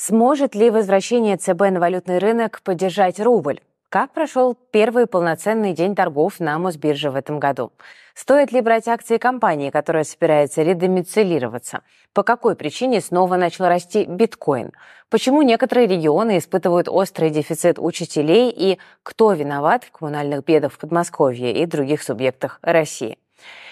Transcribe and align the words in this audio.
Сможет 0.00 0.54
ли 0.54 0.70
возвращение 0.70 1.36
ЦБ 1.36 1.72
на 1.72 1.80
валютный 1.80 2.18
рынок 2.18 2.60
поддержать 2.62 3.18
рубль? 3.18 3.58
Как 3.88 4.12
прошел 4.12 4.54
первый 4.54 5.08
полноценный 5.08 5.72
день 5.72 5.96
торгов 5.96 6.38
на 6.38 6.56
Мосбирже 6.60 7.10
в 7.10 7.16
этом 7.16 7.40
году? 7.40 7.72
Стоит 8.14 8.52
ли 8.52 8.60
брать 8.60 8.86
акции 8.86 9.18
компании, 9.18 9.70
которая 9.70 10.04
собирается 10.04 10.62
редомицилироваться? 10.62 11.82
По 12.12 12.22
какой 12.22 12.54
причине 12.54 13.00
снова 13.00 13.34
начал 13.34 13.66
расти 13.66 14.04
биткоин? 14.04 14.70
Почему 15.10 15.42
некоторые 15.42 15.88
регионы 15.88 16.38
испытывают 16.38 16.88
острый 16.88 17.30
дефицит 17.30 17.80
учителей 17.80 18.54
и 18.56 18.78
кто 19.02 19.32
виноват 19.32 19.82
в 19.82 19.90
коммунальных 19.90 20.44
бедах 20.44 20.74
в 20.74 20.78
Подмосковье 20.78 21.52
и 21.60 21.66
других 21.66 22.04
субъектах 22.04 22.60
России? 22.62 23.18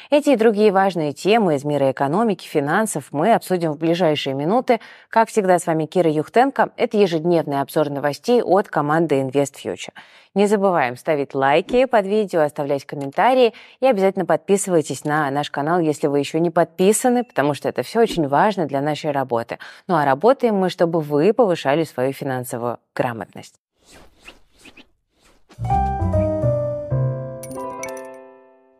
Эти 0.08 0.30
и 0.30 0.36
другие 0.36 0.70
важные 0.70 1.12
темы 1.12 1.56
из 1.56 1.64
мира 1.64 1.90
экономики, 1.90 2.46
финансов 2.46 3.08
мы 3.10 3.34
обсудим 3.34 3.72
в 3.72 3.78
ближайшие 3.78 4.34
минуты. 4.34 4.80
Как 5.08 5.28
всегда, 5.28 5.58
с 5.58 5.66
вами 5.66 5.86
Кира 5.86 6.10
Юхтенко. 6.10 6.70
Это 6.76 6.96
ежедневный 6.96 7.60
обзор 7.60 7.90
новостей 7.90 8.40
от 8.40 8.68
команды 8.68 9.20
InvestFuture. 9.20 9.92
Не 10.34 10.46
забываем 10.46 10.96
ставить 10.96 11.34
лайки 11.34 11.86
под 11.86 12.06
видео, 12.06 12.42
оставлять 12.42 12.84
комментарии 12.84 13.52
и 13.80 13.86
обязательно 13.86 14.26
подписывайтесь 14.26 15.04
на 15.04 15.30
наш 15.30 15.50
канал, 15.50 15.80
если 15.80 16.06
вы 16.06 16.20
еще 16.20 16.38
не 16.38 16.50
подписаны, 16.50 17.24
потому 17.24 17.54
что 17.54 17.68
это 17.68 17.82
все 17.82 18.00
очень 18.00 18.28
важно 18.28 18.66
для 18.66 18.80
нашей 18.80 19.10
работы. 19.10 19.58
Ну 19.88 19.96
а 19.96 20.04
работаем 20.04 20.54
мы, 20.54 20.70
чтобы 20.70 21.00
вы 21.00 21.32
повышали 21.32 21.82
свою 21.84 22.12
финансовую 22.12 22.78
грамотность. 22.94 23.56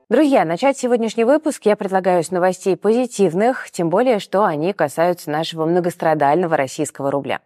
Друзья, 0.09 0.45
начать 0.45 0.79
сегодняшний 0.79 1.25
выпуск 1.25 1.67
я 1.67 1.75
предлагаю 1.75 2.23
с 2.23 2.31
новостей 2.31 2.77
позитивных, 2.77 3.73
тем 3.73 3.91
более, 3.91 4.21
что 4.21 4.45
они 4.45 4.73
касаются 4.73 5.33
нашего 5.33 5.67
многострадального 5.67 6.57
российского 6.57 7.11
рубля. 7.11 7.41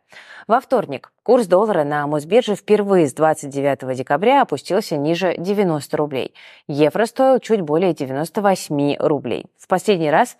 Во 0.46 0.60
вторник 0.60 1.10
курс 1.22 1.46
доллара 1.46 1.84
на 1.84 2.06
Мосбирже 2.06 2.54
впервые 2.54 3.06
с 3.06 3.12
29 3.12 3.96
декабря 3.96 4.42
опустился 4.42 4.96
ниже 4.96 5.34
90 5.36 5.96
рублей. 5.96 6.34
Евро 6.66 7.04
стоил 7.06 7.38
чуть 7.40 7.60
более 7.60 7.92
98 7.92 8.96
рублей. 8.98 9.46
В 9.58 9.68
последний 9.68 10.10
раз 10.10 10.36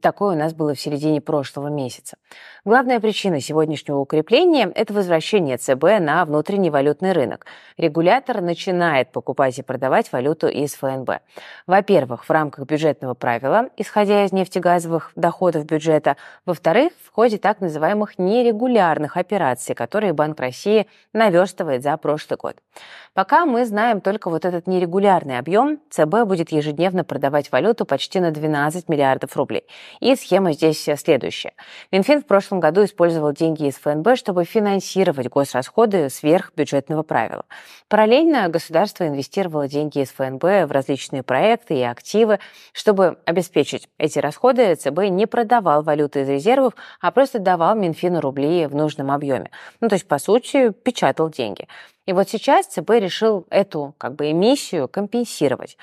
такое 0.00 0.34
у 0.34 0.38
нас 0.38 0.54
было 0.54 0.74
в 0.74 0.80
середине 0.80 1.20
прошлого 1.20 1.68
месяца. 1.68 2.16
Главная 2.64 3.00
причина 3.00 3.40
сегодняшнего 3.40 3.98
укрепления– 3.98 4.70
это 4.74 4.94
возвращение 4.94 5.58
ЦБ 5.58 6.00
на 6.00 6.24
внутренний 6.24 6.70
валютный 6.70 7.12
рынок. 7.12 7.46
Регулятор 7.76 8.40
начинает 8.40 9.12
покупать 9.12 9.58
и 9.58 9.62
продавать 9.62 10.10
валюту 10.12 10.48
из 10.48 10.74
ФНБ. 10.74 11.20
Во-первых, 11.66 12.24
в 12.24 12.30
рамках 12.30 12.66
бюджетного 12.66 13.14
правила, 13.14 13.68
исходя 13.76 14.24
из 14.24 14.32
нефтегазовых 14.32 15.12
доходов 15.16 15.66
бюджета. 15.66 16.16
Во-вторых, 16.46 16.92
в 17.04 17.12
ходе 17.12 17.38
так 17.38 17.60
называемых 17.60 18.18
нерегулярных 18.18 19.16
операций 19.16 19.74
которые 19.82 20.12
Банк 20.22 20.38
России 20.38 20.86
наверстывает 21.12 21.82
за 21.82 21.96
прошлый 21.96 22.36
год. 22.36 22.56
Пока 23.14 23.44
мы 23.44 23.66
знаем 23.66 24.00
только 24.00 24.30
вот 24.30 24.46
этот 24.46 24.66
нерегулярный 24.66 25.36
объем, 25.36 25.80
ЦБ 25.90 26.24
будет 26.24 26.50
ежедневно 26.50 27.04
продавать 27.04 27.52
валюту 27.52 27.84
почти 27.84 28.20
на 28.20 28.30
12 28.30 28.88
миллиардов 28.88 29.36
рублей. 29.36 29.66
И 30.00 30.16
схема 30.16 30.52
здесь 30.52 30.88
следующая. 30.96 31.52
Минфин 31.90 32.22
в 32.22 32.26
прошлом 32.26 32.60
году 32.60 32.84
использовал 32.84 33.32
деньги 33.32 33.66
из 33.66 33.74
ФНБ, 33.74 34.16
чтобы 34.16 34.44
финансировать 34.44 35.28
госрасходы 35.28 36.08
сверх 36.08 36.52
бюджетного 36.56 37.02
правила. 37.02 37.44
Параллельно 37.88 38.48
государство 38.48 39.06
инвестировало 39.06 39.68
деньги 39.68 39.98
из 39.98 40.08
ФНБ 40.08 40.42
в 40.42 40.70
различные 40.70 41.22
проекты 41.22 41.74
и 41.74 41.82
активы. 41.82 42.38
Чтобы 42.72 43.18
обеспечить 43.26 43.90
эти 43.98 44.20
расходы, 44.20 44.74
ЦБ 44.74 45.10
не 45.10 45.26
продавал 45.26 45.82
валюту 45.82 46.20
из 46.20 46.28
резервов, 46.30 46.72
а 47.02 47.10
просто 47.10 47.38
давал 47.40 47.74
Минфину 47.74 48.22
рубли 48.22 48.64
в 48.64 48.74
нужном 48.74 49.10
объеме. 49.10 49.50
Ну, 49.80 49.90
то 49.90 49.96
есть, 49.96 50.08
по 50.08 50.16
сути, 50.16 50.70
печатал 50.70 51.28
деньги. 51.28 51.68
И 52.06 52.12
вот 52.12 52.28
сейчас 52.28 52.66
ЦБ 52.66 52.90
решил 53.00 53.46
эту 53.50 53.94
как 53.98 54.16
бы 54.16 54.30
эмиссию 54.30 54.88
компенсировать. 54.88 55.76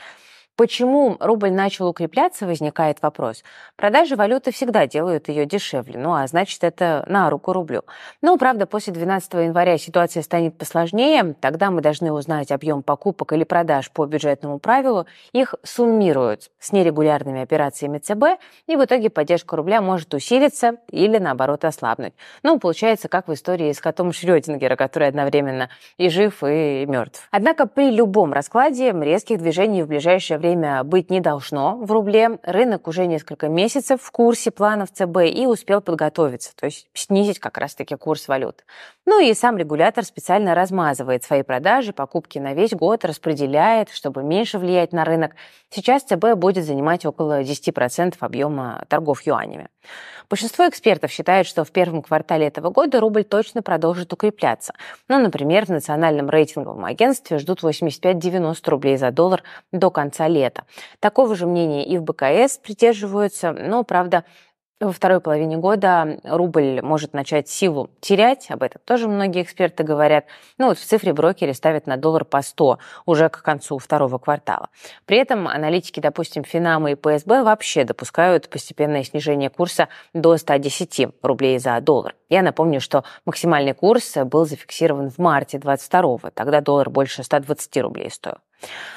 Почему 0.60 1.16
рубль 1.22 1.52
начал 1.52 1.88
укрепляться, 1.88 2.46
возникает 2.46 3.02
вопрос. 3.02 3.46
Продажи 3.78 4.18
валюты 4.18 4.52
всегда 4.52 4.88
делают 4.88 5.30
ее 5.30 5.46
дешевле, 5.46 5.98
ну 5.98 6.14
а 6.14 6.28
значит 6.28 6.66
это 6.66 7.06
на 7.08 7.30
руку 7.30 7.54
рублю. 7.54 7.84
Но, 8.22 8.36
правда, 8.36 8.66
после 8.66 8.92
12 8.92 9.36
января 9.36 9.78
ситуация 9.78 10.22
станет 10.22 10.58
посложнее, 10.58 11.34
тогда 11.40 11.72
мы 11.72 11.80
должны 11.80 12.12
узнать 12.12 12.52
объем 12.52 12.84
покупок 12.84 13.32
или 13.32 13.46
продаж 13.46 13.90
по 13.90 14.06
бюджетному 14.06 14.60
правилу, 14.60 15.06
их 15.32 15.56
суммируют 15.64 16.52
с 16.60 16.74
нерегулярными 16.74 17.42
операциями 17.42 18.00
ЦБ, 18.00 18.42
и 18.68 18.76
в 18.76 18.84
итоге 18.84 19.10
поддержка 19.10 19.56
рубля 19.56 19.80
может 19.80 20.14
усилиться 20.14 20.74
или, 20.92 21.20
наоборот, 21.20 21.64
ослабнуть. 21.64 22.12
Ну, 22.44 22.60
получается, 22.60 23.08
как 23.08 23.30
в 23.30 23.34
истории 23.34 23.72
с 23.72 23.80
котом 23.80 24.12
Шрёдингера, 24.12 24.76
который 24.76 25.08
одновременно 25.08 25.70
и 25.98 26.10
жив, 26.10 26.44
и 26.44 26.86
мертв. 26.86 27.30
Однако 27.32 27.66
при 27.66 27.92
любом 27.92 28.34
раскладе 28.34 28.92
резких 28.92 29.38
движений 29.38 29.84
в 29.84 29.88
ближайшее 29.88 30.38
время 30.38 30.49
время 30.50 30.84
быть 30.84 31.10
не 31.10 31.20
должно 31.20 31.78
в 31.78 31.92
рубле. 31.92 32.40
Рынок 32.44 32.88
уже 32.88 33.06
несколько 33.06 33.48
месяцев 33.50 34.02
в 34.02 34.12
курсе 34.12 34.52
планов 34.52 34.92
ЦБ 34.92 35.18
и 35.26 35.46
успел 35.46 35.82
подготовиться, 35.82 36.56
то 36.56 36.66
есть 36.66 36.88
снизить 36.94 37.40
как 37.40 37.58
раз-таки 37.58 37.96
курс 37.96 38.28
валют. 38.28 38.66
Ну 39.06 39.20
и 39.22 39.34
сам 39.34 39.58
регулятор 39.58 40.04
специально 40.04 40.56
размазывает 40.56 41.24
свои 41.24 41.44
продажи, 41.44 41.94
покупки 41.94 42.40
на 42.40 42.54
весь 42.54 42.72
год, 42.72 43.06
распределяет, 43.06 43.90
чтобы 43.90 44.24
меньше 44.24 44.58
влиять 44.58 44.92
на 44.92 45.06
рынок. 45.06 45.36
Сейчас 45.70 46.04
ЦБ 46.04 46.34
будет 46.36 46.66
занимать 46.66 47.06
около 47.06 47.42
10% 47.42 48.16
объема 48.20 48.86
торгов 48.88 49.22
юанями. 49.26 49.68
Большинство 50.30 50.68
экспертов 50.70 51.12
считают, 51.12 51.48
что 51.48 51.64
в 51.64 51.72
первом 51.72 52.04
квартале 52.04 52.46
этого 52.46 52.70
года 52.70 53.00
рубль 53.00 53.24
точно 53.24 53.64
продолжит 53.64 54.14
укрепляться. 54.14 54.74
Ну, 55.08 55.18
например, 55.18 55.66
в 55.66 55.70
национальном 55.70 56.30
рейтинговом 56.30 56.86
агентстве 56.86 57.40
ждут 57.40 57.64
85-90 57.64 58.70
рублей 58.70 58.98
за 58.98 59.10
доллар 59.10 59.44
до 59.72 59.90
конца 59.90 60.28
лета. 60.28 60.39
Такого 61.00 61.36
же 61.36 61.46
мнения 61.46 61.86
и 61.86 61.98
в 61.98 62.04
БКС 62.04 62.58
придерживаются, 62.58 63.52
но, 63.52 63.84
правда, 63.84 64.24
во 64.80 64.94
второй 64.94 65.20
половине 65.20 65.58
года 65.58 66.20
рубль 66.24 66.80
может 66.82 67.14
начать 67.14 67.50
силу 67.50 67.90
терять, 68.00 68.50
об 68.50 68.64
этом 68.64 68.82
тоже 68.86 69.10
многие 69.10 69.44
эксперты 69.44 69.84
говорят. 69.84 70.26
Ну 70.58 70.68
вот 70.68 70.78
в 70.78 70.86
цифре 70.86 71.12
брокеры 71.12 71.54
ставят 71.54 71.86
на 71.86 71.98
доллар 71.98 72.24
по 72.24 72.42
100 72.42 72.80
уже 73.06 73.28
к 73.28 73.42
концу 73.42 73.78
второго 73.78 74.18
квартала. 74.20 74.70
При 75.06 75.18
этом 75.18 75.50
аналитики, 75.50 76.00
допустим, 76.00 76.46
Финама 76.46 76.92
и 76.92 76.96
ПСБ 76.96 77.44
вообще 77.44 77.84
допускают 77.84 78.50
постепенное 78.50 79.04
снижение 79.04 79.50
курса 79.50 79.90
до 80.14 80.38
110 80.38 81.08
рублей 81.24 81.60
за 81.60 81.80
доллар. 81.82 82.16
Я 82.30 82.42
напомню, 82.42 82.80
что 82.80 83.04
максимальный 83.26 83.74
курс 83.74 84.16
был 84.16 84.46
зафиксирован 84.46 85.10
в 85.10 85.18
марте 85.18 85.60
22 85.60 86.32
Тогда 86.34 86.62
доллар 86.62 86.90
больше 86.90 87.24
120 87.24 87.78
рублей 87.80 88.10
стоил. 88.10 88.38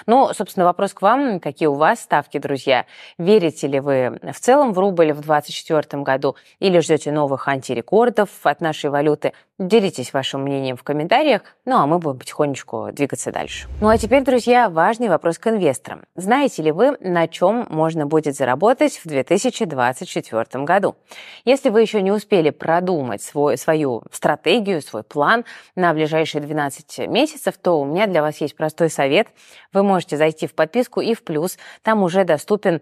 Ну, 0.06 0.30
собственно, 0.34 0.66
вопрос 0.66 0.94
к 0.94 1.02
вам. 1.02 1.40
Какие 1.40 1.68
у 1.68 1.74
вас 1.74 2.00
ставки, 2.00 2.38
друзья? 2.38 2.86
Верите 3.18 3.66
ли 3.66 3.80
вы 3.80 4.18
в 4.32 4.40
целом 4.40 4.72
в 4.72 4.78
рубль 4.78 5.12
в 5.12 5.20
2024 5.20 6.02
году 6.02 6.36
или 6.58 6.80
ждете 6.80 7.12
новых 7.12 7.48
антирекордов 7.48 8.28
от 8.42 8.60
нашей 8.60 8.90
валюты? 8.90 9.32
Делитесь 9.58 10.12
вашим 10.12 10.42
мнением 10.42 10.76
в 10.76 10.82
комментариях, 10.82 11.42
ну 11.64 11.76
а 11.76 11.86
мы 11.86 11.98
будем 11.98 12.18
потихонечку 12.18 12.88
двигаться 12.92 13.30
дальше. 13.30 13.68
Ну 13.80 13.88
а 13.88 13.98
теперь, 13.98 14.22
друзья, 14.24 14.68
важный 14.68 15.08
вопрос 15.08 15.38
к 15.38 15.46
инвесторам. 15.46 16.02
Знаете 16.16 16.62
ли 16.62 16.72
вы, 16.72 16.96
на 17.00 17.28
чем 17.28 17.66
можно 17.68 18.06
будет 18.06 18.34
заработать 18.34 19.00
в 19.04 19.06
2024 19.06 20.64
году? 20.64 20.96
Если 21.44 21.68
вы 21.68 21.82
еще 21.82 22.02
не 22.02 22.10
успели 22.10 22.50
продумать 22.50 23.22
свой, 23.22 23.56
свою 23.56 24.02
стратегию, 24.10 24.82
свой 24.82 25.04
план 25.04 25.44
на 25.76 25.92
ближайшие 25.92 26.40
12 26.40 27.06
месяцев, 27.08 27.54
то 27.56 27.80
у 27.80 27.84
меня 27.84 28.06
для 28.06 28.22
вас 28.22 28.40
есть 28.40 28.56
простой 28.56 28.90
совет. 28.90 29.28
Вы 29.72 29.82
можете 29.82 30.16
зайти 30.16 30.46
в 30.46 30.54
подписку 30.54 31.00
и 31.00 31.14
в 31.14 31.22
плюс. 31.22 31.58
Там 31.82 32.02
уже 32.02 32.24
доступен 32.24 32.80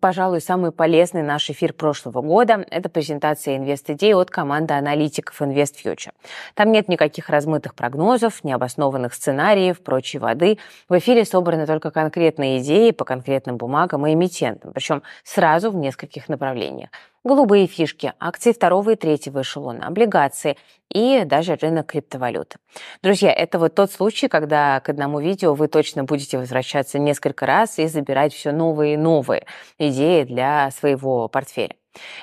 пожалуй, 0.00 0.40
самый 0.40 0.72
полезный 0.72 1.22
наш 1.22 1.50
эфир 1.50 1.74
прошлого 1.74 2.22
года– 2.22 2.64
это 2.70 2.88
презентация 2.88 3.56
инвест-идей 3.56 4.14
от 4.14 4.30
команды 4.30 4.74
аналитиков 4.74 5.40
InvestFuture. 5.42 6.12
Там 6.54 6.72
нет 6.72 6.88
никаких 6.88 7.28
размытых 7.28 7.74
прогнозов, 7.74 8.42
необоснованных 8.44 9.12
сценариев, 9.12 9.82
прочей 9.82 10.18
воды. 10.18 10.58
В 10.88 10.96
эфире 10.98 11.24
собраны 11.24 11.66
только 11.66 11.90
конкретные 11.90 12.60
идеи 12.60 12.92
по 12.92 13.04
конкретным 13.04 13.58
бумагам 13.58 14.06
и 14.06 14.14
эмитентам, 14.14 14.72
причем 14.72 15.02
сразу 15.22 15.70
в 15.70 15.76
нескольких 15.76 16.28
направлениях 16.28 16.90
голубые 17.24 17.66
фишки, 17.66 18.12
акции 18.20 18.52
второго 18.52 18.90
и 18.90 18.96
третьего 18.96 19.40
эшелона, 19.40 19.86
облигации 19.86 20.56
и 20.90 21.22
даже 21.24 21.56
рынок 21.56 21.86
криптовалюты. 21.86 22.58
Друзья, 23.02 23.32
это 23.32 23.58
вот 23.58 23.74
тот 23.74 23.90
случай, 23.90 24.28
когда 24.28 24.80
к 24.80 24.88
одному 24.90 25.20
видео 25.20 25.54
вы 25.54 25.68
точно 25.68 26.04
будете 26.04 26.38
возвращаться 26.38 26.98
несколько 26.98 27.46
раз 27.46 27.78
и 27.78 27.86
забирать 27.86 28.32
все 28.34 28.52
новые 28.52 28.94
и 28.94 28.98
новые 28.98 29.46
идеи 29.78 30.24
для 30.24 30.70
своего 30.70 31.28
портфеля. 31.28 31.74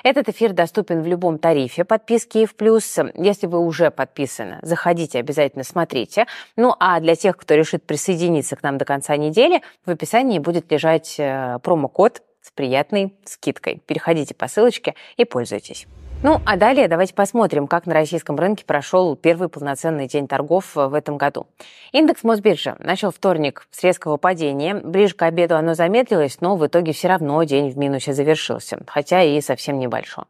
Этот 0.02 0.28
эфир 0.28 0.52
доступен 0.52 1.02
в 1.02 1.06
любом 1.06 1.38
тарифе 1.38 1.84
подписки 1.84 2.38
и 2.38 2.46
в 2.46 2.56
плюс. 2.56 2.98
Если 3.14 3.46
вы 3.46 3.58
уже 3.58 3.90
подписаны, 3.90 4.58
заходите, 4.62 5.18
обязательно 5.18 5.64
смотрите. 5.64 6.26
Ну 6.56 6.74
а 6.78 7.00
для 7.00 7.16
тех, 7.16 7.36
кто 7.36 7.54
решит 7.54 7.84
присоединиться 7.84 8.56
к 8.56 8.62
нам 8.62 8.78
до 8.78 8.84
конца 8.84 9.16
недели, 9.16 9.62
в 9.86 9.90
описании 9.90 10.38
будет 10.38 10.70
лежать 10.70 11.16
э, 11.18 11.58
промокод 11.62 12.22
с 12.42 12.50
приятной 12.50 13.14
скидкой. 13.24 13.80
Переходите 13.86 14.34
по 14.34 14.48
ссылочке 14.48 14.94
и 15.16 15.24
пользуйтесь. 15.24 15.86
Ну, 16.24 16.40
а 16.46 16.56
далее 16.56 16.86
давайте 16.86 17.14
посмотрим, 17.14 17.66
как 17.66 17.84
на 17.84 17.94
российском 17.94 18.36
рынке 18.36 18.64
прошел 18.64 19.16
первый 19.16 19.48
полноценный 19.48 20.06
день 20.06 20.28
торгов 20.28 20.76
в 20.76 20.94
этом 20.94 21.18
году. 21.18 21.48
Индекс 21.90 22.22
Мосбиржи 22.22 22.76
начал 22.78 23.10
вторник 23.10 23.66
с 23.72 23.82
резкого 23.82 24.18
падения. 24.18 24.76
Ближе 24.76 25.14
к 25.14 25.22
обеду 25.22 25.56
оно 25.56 25.74
замедлилось, 25.74 26.40
но 26.40 26.54
в 26.54 26.64
итоге 26.64 26.92
все 26.92 27.08
равно 27.08 27.42
день 27.42 27.70
в 27.70 27.76
минусе 27.76 28.12
завершился, 28.12 28.78
хотя 28.86 29.20
и 29.20 29.40
совсем 29.40 29.80
небольшой. 29.80 30.26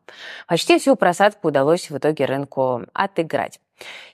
Почти 0.49 0.79
всю 0.79 0.97
просадку 0.97 1.49
удалось 1.49 1.91
в 1.91 1.99
итоге 1.99 2.25
рынку 2.25 2.85
отыграть. 2.95 3.61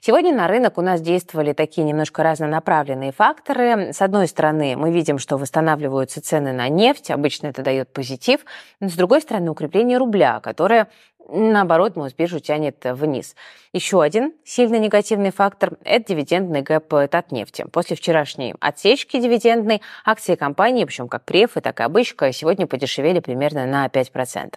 Сегодня 0.01 0.33
на 0.33 0.47
рынок 0.47 0.77
у 0.77 0.81
нас 0.81 1.01
действовали 1.01 1.53
такие 1.53 1.85
немножко 1.85 2.23
разнонаправленные 2.23 3.11
факторы. 3.11 3.93
С 3.93 4.01
одной 4.01 4.27
стороны, 4.27 4.75
мы 4.75 4.91
видим, 4.91 5.19
что 5.19 5.37
восстанавливаются 5.37 6.21
цены 6.21 6.53
на 6.53 6.69
нефть, 6.69 7.11
обычно 7.11 7.47
это 7.47 7.61
дает 7.61 7.91
позитив. 7.93 8.41
Но 8.79 8.89
с 8.89 8.93
другой 8.93 9.21
стороны, 9.21 9.51
укрепление 9.51 9.97
рубля, 9.97 10.39
которое 10.39 10.87
наоборот, 11.31 11.95
Мосбиржу 11.95 12.39
тянет 12.39 12.83
вниз. 12.83 13.35
Еще 13.73 14.01
один 14.01 14.33
сильно 14.43 14.77
негативный 14.77 15.31
фактор– 15.31 15.77
это 15.83 16.13
дивидендный 16.13 16.61
гэп 16.61 17.09
Татнефти. 17.09 17.65
После 17.71 17.95
вчерашней 17.95 18.55
отсечки 18.59 19.19
дивидендной 19.19 19.81
акции 20.05 20.35
компании, 20.35 20.85
причем 20.85 21.07
как 21.07 21.25
префы, 21.25 21.61
так 21.61 21.79
и 21.79 21.83
обычка, 21.83 22.31
сегодня 22.31 22.67
подешевели 22.67 23.19
примерно 23.19 23.65
на 23.65 23.87
5%. 23.87 24.55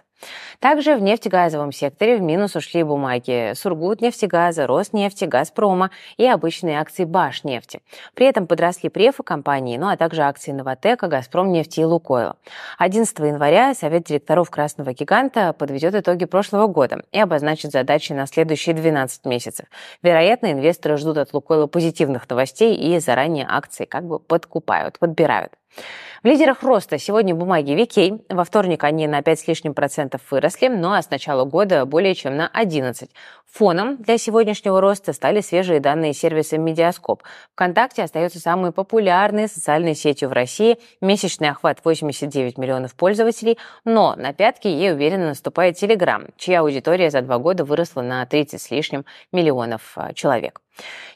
Также 0.59 0.95
в 0.95 1.01
нефтегазовом 1.01 1.71
секторе 1.71 2.17
в 2.17 2.21
минус 2.21 2.55
ушли 2.55 2.83
бумаги 2.83 3.53
Сургутнефтегаза, 3.53 4.67
Роснефти, 4.67 5.25
Газпрома 5.25 5.91
и 6.17 6.25
обычные 6.25 6.79
акции 6.79 7.03
Башнефти. 7.03 7.81
При 8.13 8.27
этом 8.27 8.47
подросли 8.47 8.89
префы 8.89 9.23
компании, 9.23 9.77
ну 9.77 9.89
а 9.89 9.97
также 9.97 10.21
акции 10.21 10.51
Новотека, 10.51 11.07
Газпромнефти 11.07 11.81
и 11.81 11.83
Лукойла. 11.85 12.37
11 12.77 13.19
января 13.19 13.73
Совет 13.73 14.03
директоров 14.03 14.49
Красного 14.49 14.93
гиганта 14.93 15.53
подведет 15.53 15.95
итоги 15.95 16.25
прошлого 16.25 16.67
года 16.67 17.03
и 17.11 17.19
обозначит 17.19 17.71
задачи 17.71 18.13
на 18.13 18.25
следующие 18.27 18.75
12 18.75 19.25
месяцев. 19.25 19.65
Вероятно, 20.01 20.51
инвесторы 20.51 20.97
ждут 20.97 21.17
от 21.17 21.33
Лукойла 21.33 21.67
позитивных 21.67 22.29
новостей 22.29 22.75
и 22.75 22.99
заранее 22.99 23.45
акции 23.49 23.85
как 23.85 24.05
бы 24.05 24.19
подкупают, 24.19 24.99
подбирают. 24.99 25.53
В 26.23 26.25
лидерах 26.25 26.63
роста 26.63 26.97
сегодня 26.97 27.35
бумаги 27.35 27.71
VK. 27.71 28.23
Во 28.29 28.45
вторник 28.45 28.85
они 28.85 29.07
на 29.07 29.21
5 29.21 29.39
с 29.41 29.47
лишним 29.49 29.73
процентов 29.73 30.21
выросли, 30.31 30.69
ну 30.69 30.93
а 30.93 31.01
с 31.01 31.09
начала 31.09 31.43
года 31.43 31.85
более 31.85 32.15
чем 32.15 32.37
на 32.37 32.47
11. 32.47 33.09
Фоном 33.51 33.97
для 33.97 34.17
сегодняшнего 34.17 34.79
роста 34.79 35.11
стали 35.11 35.41
свежие 35.41 35.81
данные 35.81 36.13
сервиса 36.13 36.57
Mediascope. 36.57 37.23
ВКонтакте 37.51 38.03
остается 38.03 38.39
самой 38.39 38.71
популярной 38.71 39.49
социальной 39.49 39.95
сетью 39.95 40.29
в 40.29 40.31
России. 40.31 40.77
Месячный 41.01 41.49
охват 41.49 41.79
89 41.83 42.57
миллионов 42.57 42.95
пользователей, 42.95 43.57
но 43.83 44.15
на 44.15 44.31
пятки 44.31 44.67
ей 44.67 44.93
уверенно 44.93 45.27
наступает 45.27 45.75
Телеграм, 45.75 46.27
чья 46.37 46.61
аудитория 46.61 47.11
за 47.11 47.21
два 47.21 47.37
года 47.37 47.65
выросла 47.65 48.01
на 48.01 48.25
30 48.25 48.61
с 48.61 48.71
лишним 48.71 49.03
миллионов 49.33 49.91
а, 49.97 50.13
человек. 50.13 50.62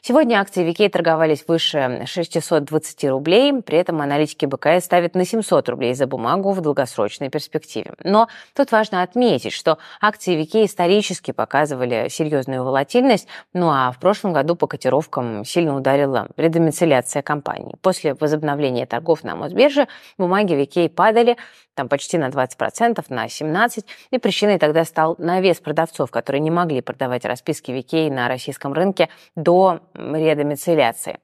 Сегодня 0.00 0.40
акции 0.40 0.62
VK 0.62 0.88
торговались 0.88 1.44
выше 1.46 2.04
620 2.06 3.04
рублей, 3.04 3.52
при 3.62 3.78
этом 3.78 4.00
аналитики 4.00 4.46
БКС 4.46 4.84
ставят 4.84 5.14
на 5.14 5.24
700 5.24 5.68
рублей 5.68 5.94
за 5.94 6.06
бумагу 6.06 6.52
в 6.52 6.60
долгосрочной 6.60 7.30
перспективе. 7.30 7.94
Но 8.04 8.28
тут 8.54 8.70
важно 8.70 9.02
отметить, 9.02 9.52
что 9.52 9.78
акции 10.00 10.34
Викей 10.34 10.66
исторически 10.66 11.32
показывали 11.32 12.08
серьезную 12.08 12.64
волатильность, 12.64 13.26
ну 13.52 13.70
а 13.70 13.90
в 13.90 13.98
прошлом 13.98 14.32
году 14.32 14.54
по 14.54 14.66
котировкам 14.66 15.44
сильно 15.44 15.76
ударила 15.76 16.28
редомицеляция 16.36 17.22
компании. 17.22 17.76
После 17.82 18.14
возобновления 18.14 18.86
торгов 18.86 19.24
на 19.24 19.34
Мосбирже 19.34 19.88
бумаги 20.16 20.54
Викей 20.54 20.88
падали 20.88 21.36
там 21.78 21.88
почти 21.88 22.18
на 22.18 22.28
20%, 22.28 23.04
на 23.08 23.26
17%. 23.26 23.84
И 24.10 24.18
причиной 24.18 24.58
тогда 24.58 24.84
стал 24.84 25.14
навес 25.18 25.60
продавцов, 25.60 26.10
которые 26.10 26.40
не 26.40 26.50
могли 26.50 26.80
продавать 26.80 27.24
расписки 27.24 27.70
Викей 27.70 28.10
на 28.10 28.26
российском 28.26 28.72
рынке 28.72 29.08
до 29.36 29.80
редомицеляции. 29.94 31.18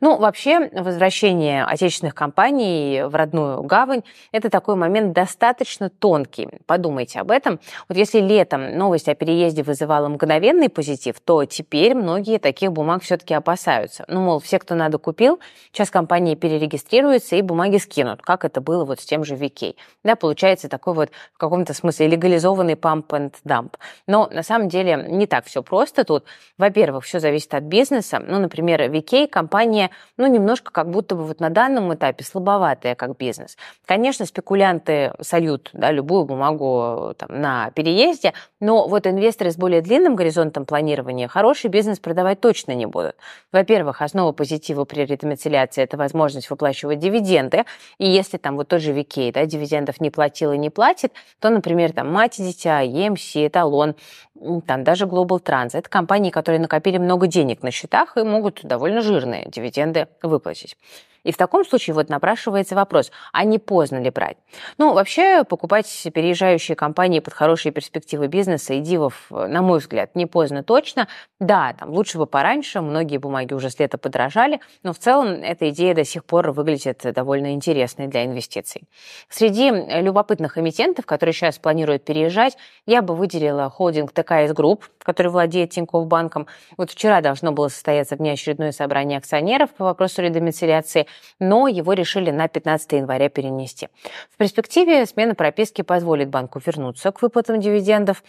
Ну, 0.00 0.18
вообще, 0.18 0.68
возвращение 0.72 1.64
отечественных 1.64 2.14
компаний 2.14 3.02
в 3.06 3.14
родную 3.14 3.62
гавань– 3.62 4.02
это 4.32 4.50
такой 4.50 4.74
момент 4.76 5.12
достаточно 5.12 5.88
тонкий. 5.88 6.48
Подумайте 6.66 7.20
об 7.20 7.30
этом. 7.30 7.58
Вот 7.88 7.96
если 7.96 8.20
летом 8.20 8.76
новость 8.76 9.08
о 9.08 9.14
переезде 9.14 9.62
вызывала 9.62 10.08
мгновенный 10.08 10.68
позитив, 10.68 11.20
то 11.20 11.44
теперь 11.44 11.94
многие 11.94 12.38
таких 12.38 12.72
бумаг 12.72 13.02
все-таки 13.02 13.32
опасаются. 13.32 14.04
Ну, 14.08 14.20
мол, 14.20 14.40
все, 14.40 14.58
кто 14.58 14.74
надо, 14.74 14.98
купил, 14.98 15.40
сейчас 15.72 15.90
компании 15.90 16.34
перерегистрируются 16.34 17.36
и 17.36 17.42
бумаги 17.42 17.78
скинут, 17.78 18.20
как 18.22 18.44
это 18.44 18.60
было 18.60 18.84
вот 18.84 19.00
с 19.00 19.04
тем 19.04 19.24
же 19.24 19.36
Викей. 19.36 19.76
Да, 20.02 20.16
получается 20.16 20.68
такой 20.68 20.94
вот 20.94 21.10
в 21.32 21.38
каком-то 21.38 21.72
смысле 21.72 22.08
легализованный 22.08 22.74
pump 22.74 23.06
and 23.08 23.32
dump. 23.46 23.74
Но 24.06 24.28
на 24.30 24.42
самом 24.42 24.68
деле 24.68 25.06
не 25.08 25.26
так 25.26 25.46
все 25.46 25.62
просто 25.62 26.04
тут. 26.04 26.24
Во-первых, 26.58 27.04
все 27.04 27.20
зависит 27.20 27.54
от 27.54 27.64
бизнеса. 27.64 28.18
Ну, 28.18 28.38
например, 28.38 28.90
Викей– 28.90 29.26
компания 29.28 29.53
компания, 29.54 29.90
ну, 30.16 30.26
немножко 30.26 30.72
как 30.72 30.90
будто 30.90 31.14
бы 31.14 31.24
вот 31.24 31.38
на 31.38 31.48
данном 31.48 31.94
этапе 31.94 32.24
слабоватая 32.24 32.96
как 32.96 33.16
бизнес. 33.16 33.56
Конечно, 33.86 34.26
спекулянты 34.26 35.12
сольют 35.20 35.70
да, 35.72 35.92
любую 35.92 36.24
бумагу 36.24 37.14
там, 37.16 37.40
на 37.40 37.70
переезде, 37.70 38.32
но 38.58 38.88
вот 38.88 39.06
инвесторы 39.06 39.52
с 39.52 39.56
более 39.56 39.80
длинным 39.80 40.16
горизонтом 40.16 40.64
планирования 40.66 41.28
хороший 41.28 41.70
бизнес 41.70 42.00
продавать 42.00 42.40
точно 42.40 42.72
не 42.72 42.86
будут. 42.86 43.14
Во-первых, 43.52 44.02
основа 44.02 44.32
позитива 44.32 44.84
при 44.84 45.04
редомицеляции– 45.04 45.82
это 45.84 45.96
возможность 45.96 46.50
выплачивать 46.50 46.98
дивиденды. 46.98 47.64
И 47.98 48.10
если 48.10 48.38
там 48.38 48.56
вот 48.56 48.66
тот 48.68 48.80
же 48.80 48.90
Викей 48.90 49.30
да, 49.30 49.46
дивидендов 49.46 50.00
не 50.00 50.10
платил 50.10 50.50
и 50.50 50.58
не 50.58 50.70
платит, 50.70 51.12
то, 51.38 51.50
например, 51.50 51.92
там 51.92 52.12
мать 52.12 52.40
и 52.40 52.42
дитя, 52.42 52.82
EMC, 52.82 53.46
Эталон, 53.46 53.94
там 54.66 54.84
даже 54.84 55.06
Global 55.06 55.42
Trans– 55.42 55.70
это 55.72 55.88
компании, 55.88 56.30
которые 56.30 56.60
накопили 56.60 56.98
много 56.98 57.26
денег 57.26 57.62
на 57.62 57.70
счетах 57.70 58.16
и 58.16 58.22
могут 58.22 58.60
довольно 58.62 59.00
жирные 59.00 59.48
дивиденды 59.48 60.08
выплатить. 60.22 60.76
И 61.24 61.32
в 61.32 61.36
таком 61.36 61.64
случае 61.64 61.94
вот 61.94 62.08
напрашивается 62.08 62.74
вопрос, 62.74 63.10
а 63.32 63.44
не 63.44 63.58
поздно 63.58 64.00
ли 64.00 64.10
брать? 64.10 64.36
Ну, 64.78 64.92
вообще, 64.92 65.44
покупать 65.44 65.86
переезжающие 66.14 66.76
компании 66.76 67.20
под 67.20 67.34
хорошие 67.34 67.72
перспективы 67.72 68.28
бизнеса 68.28 68.74
и 68.74 68.80
дивов, 68.80 69.26
на 69.30 69.62
мой 69.62 69.80
взгляд, 69.80 70.14
не 70.14 70.26
поздно 70.26 70.62
точно. 70.62 71.08
Да, 71.40 71.74
там 71.78 71.90
лучше 71.90 72.18
бы 72.18 72.26
пораньше, 72.26 72.80
многие 72.80 73.18
бумаги 73.18 73.54
уже 73.54 73.70
с 73.70 73.78
лета 73.78 73.98
подорожали, 73.98 74.60
но 74.82 74.92
в 74.92 74.98
целом 74.98 75.28
эта 75.28 75.70
идея 75.70 75.94
до 75.94 76.04
сих 76.04 76.24
пор 76.24 76.50
выглядит 76.52 77.00
довольно 77.02 77.52
интересной 77.52 78.06
для 78.06 78.24
инвестиций. 78.24 78.82
Среди 79.28 79.70
любопытных 79.70 80.58
эмитентов, 80.58 81.06
которые 81.06 81.32
сейчас 81.32 81.58
планируют 81.58 82.04
переезжать, 82.04 82.56
я 82.86 83.02
бы 83.02 83.14
выделила 83.14 83.70
холдинг 83.70 84.12
TCS 84.12 84.52
Group, 84.52 84.84
который 85.02 85.28
владеет 85.28 85.70
Тинькофф 85.70 86.06
банком. 86.06 86.46
Вот 86.76 86.90
вчера 86.90 87.20
должно 87.20 87.52
было 87.52 87.68
состояться 87.68 88.16
внеочередное 88.16 88.72
собрание 88.72 89.18
акционеров 89.18 89.70
по 89.70 89.84
вопросу 89.84 90.22
редомицеляции 90.22 91.06
но 91.38 91.68
его 91.68 91.92
решили 91.92 92.30
на 92.30 92.48
15 92.48 92.92
января 92.92 93.28
перенести. 93.28 93.88
В 94.30 94.36
перспективе 94.36 95.06
смена 95.06 95.34
прописки 95.34 95.82
позволит 95.82 96.28
банку 96.28 96.60
вернуться 96.64 97.12
к 97.12 97.22
выплатам 97.22 97.60
дивидендов. 97.60 98.22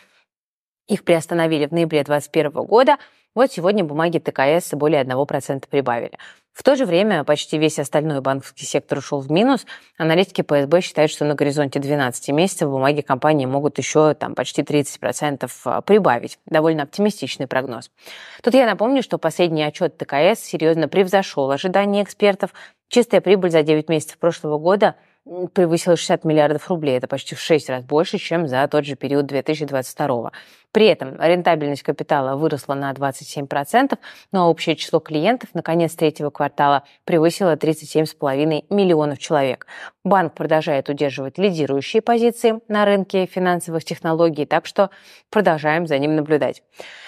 Их 0.88 1.04
приостановили 1.04 1.66
в 1.66 1.72
ноябре 1.72 2.04
2021 2.04 2.52
года. 2.66 2.98
Вот 3.34 3.52
сегодня 3.52 3.84
бумаги 3.84 4.20
ТКС 4.20 4.74
более 4.74 5.04
1% 5.04 5.68
прибавили. 5.70 6.18
В 6.56 6.64
то 6.64 6.78
же 6.78 6.86
время 6.86 7.26
почти 7.26 7.58
весь 7.58 7.80
остальной 7.80 8.22
банковский 8.22 8.66
сектор 8.66 9.00
ушел 9.00 9.20
в 9.20 9.30
минус. 9.30 9.66
Аналитики 9.98 10.42
ПСБ 10.42 10.80
считают, 10.80 11.12
что 11.12 11.26
на 11.26 11.36
горизонте 11.36 11.80
12 11.80 12.30
месяцев 12.30 12.70
бумаги 12.70 13.02
компании 13.02 13.46
могут 13.46 13.78
еще 13.78 14.14
там, 14.14 14.36
почти 14.36 14.62
30% 14.62 15.52
а, 15.66 15.82
прибавить. 15.82 16.40
Довольно 16.46 16.84
оптимистичный 16.84 17.46
прогноз. 17.46 17.92
Тут 18.42 18.54
я 18.54 18.66
напомню, 18.66 19.04
что 19.04 19.18
последний 19.18 19.64
отчет 19.64 19.98
ТКС 19.98 20.40
серьезно 20.40 20.88
превзошел 20.88 21.52
ожидания 21.52 22.02
экспертов. 22.02 22.52
Чистая 22.88 23.20
прибыль 23.20 23.52
за 23.52 23.62
9 23.62 23.90
месяцев 23.90 24.18
прошлого 24.18 24.58
года 24.58 24.96
превысила 25.54 25.98
60 25.98 26.24
миллиардов 26.24 26.70
рублей. 26.70 26.98
Это 26.98 27.08
почти 27.08 27.36
в 27.36 27.42
6 27.42 27.70
раз 27.70 27.84
больше, 27.84 28.18
чем 28.18 28.48
за 28.48 28.66
тот 28.70 28.86
же 28.86 28.96
период 28.96 29.26
2022. 29.26 30.32
При 30.76 30.88
этом 30.88 31.16
рентабельность 31.22 31.84
капитала 31.84 32.36
выросла 32.36 32.74
на 32.74 32.92
27%, 32.92 33.98
но 34.34 34.52
общее 34.52 34.76
число 34.76 35.00
клиентов 35.00 35.52
на 35.54 35.62
конец 35.62 35.96
третьего 35.96 36.32
квартала 36.32 36.84
превысило 37.06 37.56
37,5 37.56 38.66
миллионов 38.70 39.18
человек. 39.18 39.68
Банк 40.04 40.34
продолжает 40.34 40.90
удерживать 40.90 41.38
лидирующие 41.38 42.02
позиции 42.02 42.60
на 42.68 42.84
рынке 42.84 43.26
финансовых 43.26 43.86
технологий, 43.86 44.46
так 44.46 44.66
что 44.66 44.90
продолжаем 45.30 45.88
за 45.88 45.98
ним 45.98 46.18
наблюдать. 46.18 46.62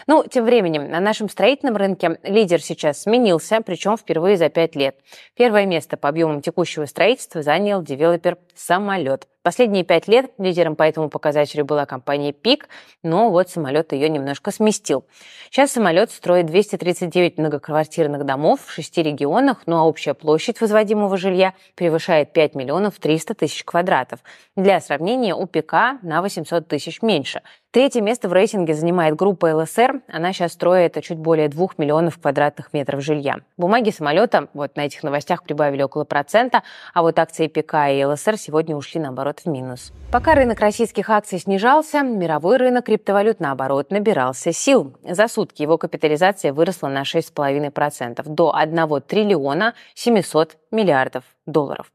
Ну, 0.07 0.24
тем 0.24 0.45
временем, 0.45 0.89
на 0.89 1.01
нашем 1.01 1.27
строительном 1.27 1.75
рынке 1.75 2.19
лидер 2.24 2.62
сейчас 2.62 3.01
сменился, 3.01 3.59
причем 3.59 3.97
впервые 3.97 4.38
за 4.38 4.47
пять 4.47 4.77
лет. 4.77 4.95
Первое 5.36 5.65
место 5.65 5.97
по 5.97 6.07
объемам 6.07 6.41
текущего 6.41 6.86
строительства 6.86 7.41
занял 7.41 7.83
девелопер 7.83 8.38
«Самолет». 8.55 9.27
Последние 9.47 9.86
пять 9.86 10.09
лет 10.09 10.31
лидером 10.39 10.75
по 10.75 10.83
этому 10.83 11.09
показателю 11.09 11.63
была 11.63 11.86
компания 11.86 12.33
«Пик», 12.33 12.67
но 13.01 13.29
вот 13.29 13.50
самолет 13.58 13.92
ее 13.92 14.08
немножко 14.08 14.52
сместил. 14.52 15.04
Сейчас 15.50 15.72
самолет 15.72 16.12
строит 16.12 16.46
239 16.46 17.40
многоквартирных 17.40 18.24
домов 18.24 18.60
в 18.64 18.72
шести 18.72 19.02
регионах, 19.02 19.64
ну 19.66 19.78
а 19.78 19.84
общая 19.84 20.14
площадь 20.14 20.62
возводимого 20.62 21.18
жилья 21.18 21.56
превышает 21.74 22.34
5 22.34 22.54
миллионов 22.54 23.00
300 23.00 23.34
тысяч 23.34 23.64
квадратов. 23.64 24.20
Для 24.56 24.80
сравнения, 24.80 25.34
у 25.34 25.48
«Пика» 25.48 25.98
на 26.04 26.22
800 26.22 26.68
тысяч 26.68 27.02
меньше– 27.02 27.42
Третье 27.77 28.01
место 28.01 28.27
в 28.27 28.34
рейтинге 28.34 28.74
занимает 28.74 29.15
группа 29.15 29.55
ЛСР. 29.55 30.01
Она 30.07 30.34
сейчас 30.34 30.53
строит 30.53 30.98
чуть 31.03 31.19
более 31.19 31.48
двух 31.48 31.77
миллионов 31.77 32.17
квадратных 32.19 32.74
метров 32.74 33.03
жилья. 33.03 33.41
Бумаги 33.55 33.91
самолета 33.91 34.48
вот 34.55 34.75
на 34.75 34.88
этих 34.88 35.03
новостях 35.03 35.43
прибавили 35.43 35.84
около 35.84 36.03
процента, 36.03 36.63
а 36.96 37.03
вот 37.03 37.19
акции 37.19 37.46
ПК 37.46 37.75
и 37.91 38.03
ЛСР 38.03 38.36
сегодня 38.38 38.75
ушли, 38.75 39.00
наоборот, 39.00 39.41
в 39.41 39.46
минус. 39.46 39.93
Пока 40.12 40.34
рынок 40.34 40.60
российских 40.60 41.12
акций 41.12 41.38
снижался, 41.38 42.01
мировой 42.01 42.57
рынок 42.57 42.88
криптовалют, 42.88 43.39
наоборот, 43.39 43.91
набирался 43.91 44.51
сил. 44.51 44.96
За 45.07 45.27
сутки 45.27 45.62
его 45.62 45.77
капитализация 45.77 46.53
выросла 46.53 46.88
на 46.88 47.03
6,5% 47.03 48.24
до 48.25 48.55
1 48.55 49.01
триллиона 49.01 49.75
700 49.93 50.57
миллиардов 50.72 51.25
долларов. 51.46 51.91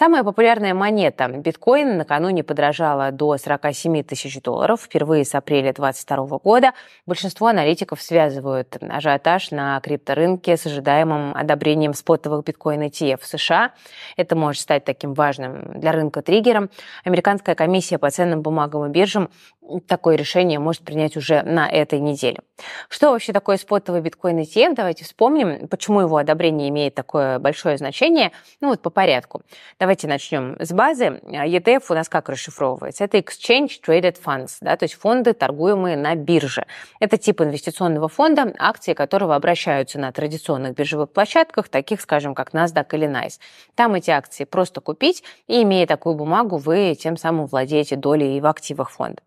Самая 0.00 0.24
популярная 0.24 0.72
монета 0.72 1.28
биткоин 1.28 1.98
накануне 1.98 2.42
подорожала 2.42 3.10
до 3.10 3.36
47 3.36 4.02
тысяч 4.02 4.40
долларов 4.40 4.80
впервые 4.80 5.26
с 5.26 5.34
апреля 5.34 5.74
2022 5.74 6.38
года. 6.38 6.72
Большинство 7.04 7.48
аналитиков 7.48 8.00
связывают 8.00 8.78
ажиотаж 8.80 9.50
на 9.50 9.78
крипторынке 9.80 10.56
с 10.56 10.64
ожидаемым 10.64 11.36
одобрением 11.36 11.92
спотовых 11.92 12.46
биткоин 12.46 12.84
ETF 12.84 13.18
в 13.20 13.26
США. 13.26 13.72
Это 14.16 14.36
может 14.36 14.62
стать 14.62 14.86
таким 14.86 15.12
важным 15.12 15.78
для 15.78 15.92
рынка 15.92 16.22
триггером. 16.22 16.70
Американская 17.04 17.54
комиссия 17.54 17.98
по 17.98 18.10
ценным 18.10 18.40
бумагам 18.40 18.86
и 18.86 18.88
биржам 18.88 19.28
такое 19.86 20.16
решение 20.16 20.58
может 20.58 20.82
принять 20.82 21.16
уже 21.16 21.42
на 21.42 21.68
этой 21.68 22.00
неделе. 22.00 22.38
Что 22.88 23.10
вообще 23.10 23.32
такое 23.32 23.56
спотовый 23.56 24.00
биткоин 24.00 24.38
ETF? 24.40 24.74
Давайте 24.74 25.04
вспомним, 25.04 25.68
почему 25.68 26.00
его 26.00 26.16
одобрение 26.16 26.68
имеет 26.68 26.94
такое 26.94 27.38
большое 27.38 27.78
значение. 27.78 28.32
Ну 28.60 28.68
вот 28.68 28.82
по 28.82 28.90
порядку. 28.90 29.42
Давайте 29.78 30.08
начнем 30.08 30.56
с 30.60 30.72
базы. 30.72 31.20
ETF 31.24 31.84
у 31.88 31.94
нас 31.94 32.08
как 32.08 32.28
расшифровывается? 32.28 33.04
Это 33.04 33.18
Exchange 33.18 33.70
Traded 33.86 34.18
Funds, 34.22 34.58
да, 34.60 34.76
то 34.76 34.84
есть 34.84 34.94
фонды, 34.94 35.32
торгуемые 35.32 35.96
на 35.96 36.14
бирже. 36.14 36.66
Это 36.98 37.16
тип 37.16 37.40
инвестиционного 37.40 38.08
фонда, 38.08 38.54
акции 38.58 38.94
которого 38.94 39.36
обращаются 39.36 39.98
на 39.98 40.12
традиционных 40.12 40.74
биржевых 40.74 41.10
площадках, 41.12 41.68
таких, 41.68 42.00
скажем, 42.00 42.34
как 42.34 42.52
NASDAQ 42.52 42.86
или 42.92 43.08
NICE. 43.08 43.38
Там 43.74 43.94
эти 43.94 44.10
акции 44.10 44.44
просто 44.44 44.80
купить, 44.80 45.22
и 45.46 45.62
имея 45.62 45.86
такую 45.86 46.14
бумагу, 46.14 46.56
вы 46.56 46.94
тем 46.94 47.16
самым 47.16 47.46
владеете 47.46 47.96
долей 47.96 48.40
в 48.40 48.46
активах 48.46 48.90
фонда. 48.90 49.22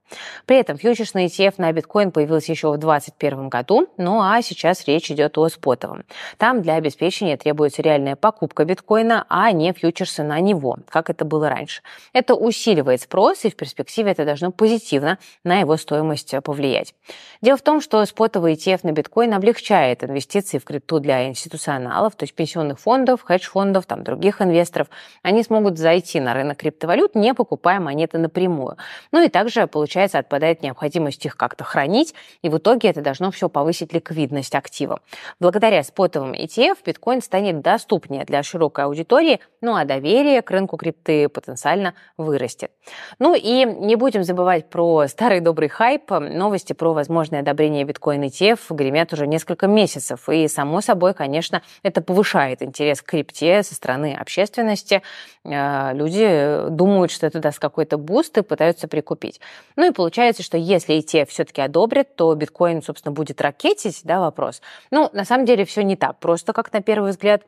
При 0.45 0.57
этом 0.57 0.77
фьючерсный 0.77 1.25
ETF 1.25 1.55
на 1.57 1.71
биткоин 1.71 2.11
появился 2.11 2.51
еще 2.51 2.71
в 2.71 2.77
2021 2.77 3.49
году, 3.49 3.87
ну 3.97 4.21
а 4.21 4.41
сейчас 4.41 4.85
речь 4.87 5.11
идет 5.11 5.37
о 5.37 5.49
спотовом. 5.49 6.03
Там 6.37 6.61
для 6.61 6.75
обеспечения 6.75 7.37
требуется 7.37 7.81
реальная 7.81 8.15
покупка 8.15 8.65
биткоина, 8.65 9.25
а 9.29 9.51
не 9.51 9.71
фьючерсы 9.73 10.23
на 10.23 10.39
него, 10.39 10.77
как 10.89 11.09
это 11.09 11.25
было 11.25 11.49
раньше. 11.49 11.81
Это 12.13 12.35
усиливает 12.35 13.01
спрос, 13.01 13.45
и 13.45 13.49
в 13.49 13.55
перспективе 13.55 14.11
это 14.11 14.25
должно 14.25 14.51
позитивно 14.51 15.17
на 15.43 15.59
его 15.59 15.77
стоимость 15.77 16.33
повлиять. 16.43 16.95
Дело 17.41 17.57
в 17.57 17.61
том, 17.61 17.81
что 17.81 18.05
спотовый 18.05 18.53
ETF 18.53 18.81
на 18.83 18.91
биткоин 18.91 19.33
облегчает 19.33 20.03
инвестиции 20.03 20.57
в 20.57 20.63
крипту 20.63 20.99
для 20.99 21.27
институционалов, 21.27 22.15
то 22.15 22.23
есть 22.23 22.33
пенсионных 22.33 22.79
фондов, 22.79 23.21
хедж-фондов, 23.23 23.85
там, 23.85 24.03
других 24.03 24.41
инвесторов. 24.41 24.87
Они 25.21 25.43
смогут 25.43 25.77
зайти 25.77 26.19
на 26.19 26.33
рынок 26.33 26.57
криптовалют, 26.57 27.15
не 27.15 27.33
покупая 27.33 27.79
монеты 27.79 28.17
напрямую. 28.17 28.77
Ну 29.11 29.23
и 29.23 29.29
также, 29.29 29.67
получается, 29.67 30.23
отпадает 30.24 30.63
необходимость 30.63 31.25
их 31.25 31.38
как-то 31.38 31.63
хранить, 31.63 32.15
и 32.42 32.50
в 32.50 32.58
итоге 32.58 32.89
это 32.89 33.01
должно 33.01 33.32
все 33.32 33.50
повысить 33.50 33.94
ликвидность 33.94 34.56
актива. 34.56 35.00
Благодаря 35.39 35.84
спотовым 35.84 36.34
ETF 36.34 36.77
биткоин 36.86 37.22
станет 37.22 37.62
доступнее 37.62 38.25
для 38.25 38.44
широкой 38.44 38.86
аудитории, 38.86 39.39
ну 39.62 39.75
а 39.75 39.86
доверие 39.86 40.42
к 40.42 40.51
рынку 40.51 40.77
крипты 40.77 41.30
потенциально 41.30 41.94
вырастет. 42.18 42.72
Ну 43.20 43.36
и 43.36 43.65
не 43.65 43.96
будем 43.96 44.24
забывать 44.24 44.70
про 44.70 45.08
старый 45.08 45.39
добрый 45.39 45.70
хайп. 45.70 46.10
Новости 46.10 46.74
про 46.74 46.94
возможное 46.94 47.42
одобрение 47.42 47.84
биткоин 47.84 48.24
ETF 48.24 48.60
гремят 48.70 49.13
уже 49.13 49.27
несколько 49.27 49.68
месяцев. 49.68 50.27
И, 50.30 50.48
само 50.48 50.82
собой, 50.82 51.13
конечно, 51.13 51.62
это 51.84 52.01
повышает 52.01 52.62
интерес 52.62 53.01
к 53.01 53.06
крипте 53.06 53.63
со 53.63 53.75
стороны 53.75 54.15
общественности. 54.20 55.01
Э, 55.44 55.94
люди 55.94 56.70
думают, 56.70 57.12
что 57.12 57.27
это 57.27 57.39
даст 57.39 57.60
какой-то 57.60 57.98
буст 57.98 58.38
и 58.38 58.42
пытаются 58.42 58.88
прикупить. 58.88 59.39
Ну 59.75 59.88
и 59.88 59.92
получается, 60.03 60.43
что 60.43 60.57
если 60.57 60.98
ETF 60.98 61.27
все-таки 61.27 61.62
одобрят, 61.62 62.17
то 62.17 62.36
биткоин, 62.36 62.81
собственно, 62.81 63.13
будет 63.13 63.39
ракетить, 63.39 64.01
да, 64.03 64.19
вопрос. 64.19 64.62
Ну, 64.91 65.10
на 65.13 65.24
самом 65.24 65.45
деле 65.45 65.63
все 65.63 65.81
не 65.81 65.95
так 65.95 66.19
просто, 66.19 66.51
как 66.51 66.74
на 66.74 66.81
первый 66.81 67.12
взгляд 67.12 67.43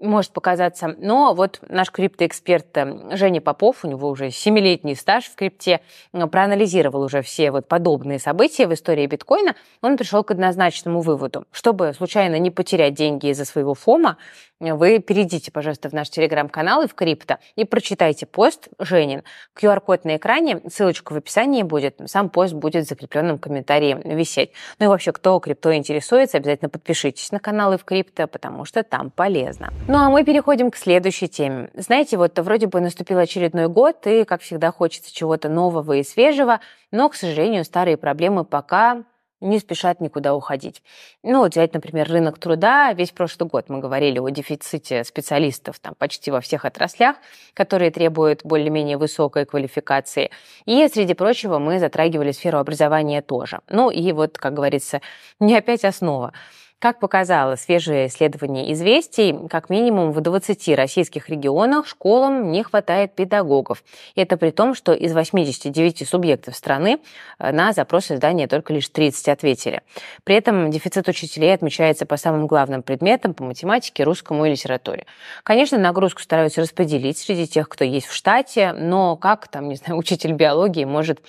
может 0.00 0.30
показаться. 0.30 0.94
Но 0.98 1.34
вот 1.34 1.58
наш 1.68 1.90
криптоэксперт 1.90 2.76
э, 2.76 3.16
Женя 3.16 3.40
Попов, 3.40 3.84
у 3.84 3.88
него 3.88 4.08
уже 4.08 4.30
семилетний 4.30 4.94
стаж 4.94 5.24
в 5.24 5.34
крипте, 5.34 5.80
проанализировал 6.12 7.02
уже 7.02 7.20
все 7.22 7.50
вот 7.50 7.66
подобные 7.66 8.20
события 8.20 8.68
в 8.68 8.74
истории 8.74 9.06
биткоина, 9.06 9.56
он 9.82 9.96
пришел 9.96 10.22
к 10.22 10.30
однозначному 10.30 11.00
выводу. 11.00 11.46
Чтобы 11.50 11.92
случайно 11.94 12.38
не 12.38 12.52
потерять 12.52 12.94
деньги 12.94 13.26
из-за 13.26 13.44
своего 13.44 13.74
фома, 13.74 14.18
вы 14.60 14.98
перейдите, 14.98 15.52
пожалуйста, 15.52 15.88
в 15.88 15.92
наш 15.92 16.10
телеграм-канал 16.10 16.82
и 16.82 16.88
в 16.88 16.94
крипто 16.94 17.38
и 17.54 17.64
прочитайте 17.64 18.26
пост 18.26 18.68
Женин. 18.78 19.22
QR-код 19.56 20.04
на 20.04 20.16
экране, 20.16 20.60
ссылочка 20.68 21.12
в 21.12 21.16
описании 21.16 21.62
будет, 21.62 22.00
сам 22.06 22.28
пост 22.28 22.54
будет 22.54 22.86
в 22.86 22.88
закрепленном 22.88 23.38
комментарии 23.38 24.00
висеть. 24.04 24.50
Ну 24.78 24.86
и 24.86 24.88
вообще, 24.88 25.12
кто 25.12 25.38
крипто 25.38 25.74
интересуется, 25.74 26.38
обязательно 26.38 26.68
подпишитесь 26.68 27.30
на 27.30 27.38
каналы 27.38 27.78
в 27.78 27.84
крипто, 27.84 28.26
потому 28.26 28.64
что 28.64 28.82
там 28.82 29.10
полезно. 29.10 29.72
Ну 29.86 29.96
а 29.98 30.10
мы 30.10 30.24
переходим 30.24 30.70
к 30.70 30.76
следующей 30.76 31.28
теме. 31.28 31.70
Знаете, 31.74 32.16
вот 32.16 32.38
вроде 32.38 32.66
бы 32.66 32.80
наступил 32.80 33.18
очередной 33.18 33.68
год, 33.68 34.06
и, 34.06 34.24
как 34.24 34.42
всегда, 34.42 34.72
хочется 34.72 35.14
чего-то 35.14 35.48
нового 35.48 35.94
и 35.94 36.02
свежего, 36.02 36.60
но, 36.90 37.08
к 37.08 37.14
сожалению, 37.14 37.64
старые 37.64 37.96
проблемы 37.96 38.44
пока 38.44 39.04
не 39.40 39.58
спешат 39.58 40.00
никуда 40.00 40.34
уходить. 40.34 40.82
Ну, 41.22 41.40
вот 41.40 41.52
взять, 41.52 41.74
например, 41.74 42.08
рынок 42.08 42.38
труда. 42.38 42.92
Весь 42.92 43.12
прошлый 43.12 43.48
год 43.48 43.68
мы 43.68 43.78
говорили 43.78 44.18
о 44.18 44.28
дефиците 44.28 45.04
специалистов 45.04 45.78
там 45.78 45.94
почти 45.96 46.30
во 46.30 46.40
всех 46.40 46.64
отраслях, 46.64 47.16
которые 47.54 47.90
требуют 47.90 48.40
более-менее 48.44 48.96
высокой 48.96 49.46
квалификации. 49.46 50.30
И, 50.64 50.86
среди 50.88 51.14
прочего, 51.14 51.58
мы 51.58 51.78
затрагивали 51.78 52.32
сферу 52.32 52.58
образования 52.58 53.22
тоже. 53.22 53.60
Ну, 53.68 53.90
и 53.90 54.12
вот, 54.12 54.38
как 54.38 54.54
говорится, 54.54 55.00
не 55.40 55.56
опять 55.56 55.84
основа. 55.84 56.32
Как 56.80 57.00
показало 57.00 57.56
свежее 57.56 58.06
исследование 58.06 58.72
«Известий», 58.72 59.34
как 59.50 59.68
минимум 59.68 60.12
в 60.12 60.20
20 60.20 60.76
российских 60.76 61.28
регионах 61.28 61.88
школам 61.88 62.52
не 62.52 62.62
хватает 62.62 63.16
педагогов. 63.16 63.82
И 64.14 64.20
это 64.20 64.36
при 64.36 64.50
том, 64.50 64.76
что 64.76 64.92
из 64.92 65.12
89 65.12 66.08
субъектов 66.08 66.54
страны 66.54 67.00
э, 67.40 67.50
на 67.50 67.72
запрос 67.72 68.12
издания 68.12 68.46
только 68.46 68.72
лишь 68.72 68.88
30 68.90 69.28
ответили. 69.28 69.82
При 70.22 70.36
этом 70.36 70.70
дефицит 70.70 71.08
учителей 71.08 71.52
отмечается 71.52 72.06
по 72.06 72.16
самым 72.16 72.46
главным 72.46 72.84
предметам, 72.84 73.34
по 73.34 73.42
математике, 73.42 74.04
русскому 74.04 74.46
и 74.46 74.50
литературе. 74.50 75.04
Конечно, 75.42 75.78
нагрузку 75.78 76.22
стараются 76.22 76.60
распределить 76.60 77.18
среди 77.18 77.48
тех, 77.48 77.68
кто 77.68 77.82
есть 77.84 78.06
в 78.06 78.14
штате, 78.14 78.72
но 78.72 79.16
как, 79.16 79.48
там, 79.48 79.68
не 79.68 79.74
знаю, 79.74 79.98
учитель 79.98 80.32
биологии 80.32 80.84
может 80.84 81.22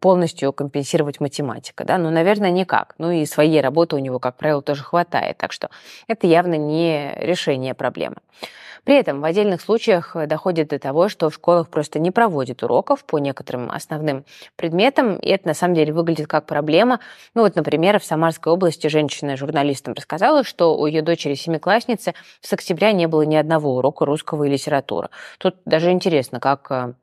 полностью 0.00 0.52
компенсировать 0.52 1.20
математика, 1.20 1.84
да, 1.84 1.98
ну, 1.98 2.10
наверное, 2.10 2.50
никак. 2.50 2.94
Ну 2.98 3.10
и 3.10 3.26
своей 3.26 3.60
работы 3.60 3.96
у 3.96 3.98
него, 3.98 4.18
как 4.18 4.36
правило, 4.36 4.62
тоже 4.62 4.82
хватает, 4.82 5.38
так 5.38 5.52
что 5.52 5.70
это 6.08 6.26
явно 6.26 6.54
не 6.54 7.14
решение 7.16 7.74
проблемы. 7.74 8.16
При 8.84 8.96
этом 8.96 9.20
в 9.20 9.24
отдельных 9.24 9.60
случаях 9.60 10.16
доходит 10.26 10.68
до 10.68 10.78
того, 10.78 11.08
что 11.08 11.28
в 11.28 11.34
школах 11.34 11.68
просто 11.68 11.98
не 11.98 12.10
проводят 12.10 12.62
уроков 12.62 13.04
по 13.04 13.18
некоторым 13.18 13.70
основным 13.70 14.24
предметам, 14.56 15.16
и 15.16 15.28
это 15.28 15.48
на 15.48 15.54
самом 15.54 15.74
деле 15.74 15.92
выглядит 15.92 16.26
как 16.26 16.46
проблема. 16.46 17.00
Ну 17.34 17.42
вот, 17.42 17.56
например, 17.56 18.00
в 18.00 18.04
Самарской 18.04 18.52
области 18.52 18.86
женщина 18.86 19.36
журналистам 19.36 19.94
рассказала, 19.94 20.44
что 20.44 20.76
у 20.78 20.86
ее 20.86 21.02
дочери 21.02 21.34
семиклассницы 21.34 22.14
с 22.40 22.52
октября 22.52 22.92
не 22.92 23.06
было 23.06 23.22
ни 23.22 23.36
одного 23.36 23.76
урока 23.76 24.04
русского 24.04 24.44
и 24.44 24.50
литературы. 24.50 25.10
Тут 25.38 25.56
даже 25.64 25.90
интересно, 25.90 26.40
как 26.40 26.70
э, 26.70 26.94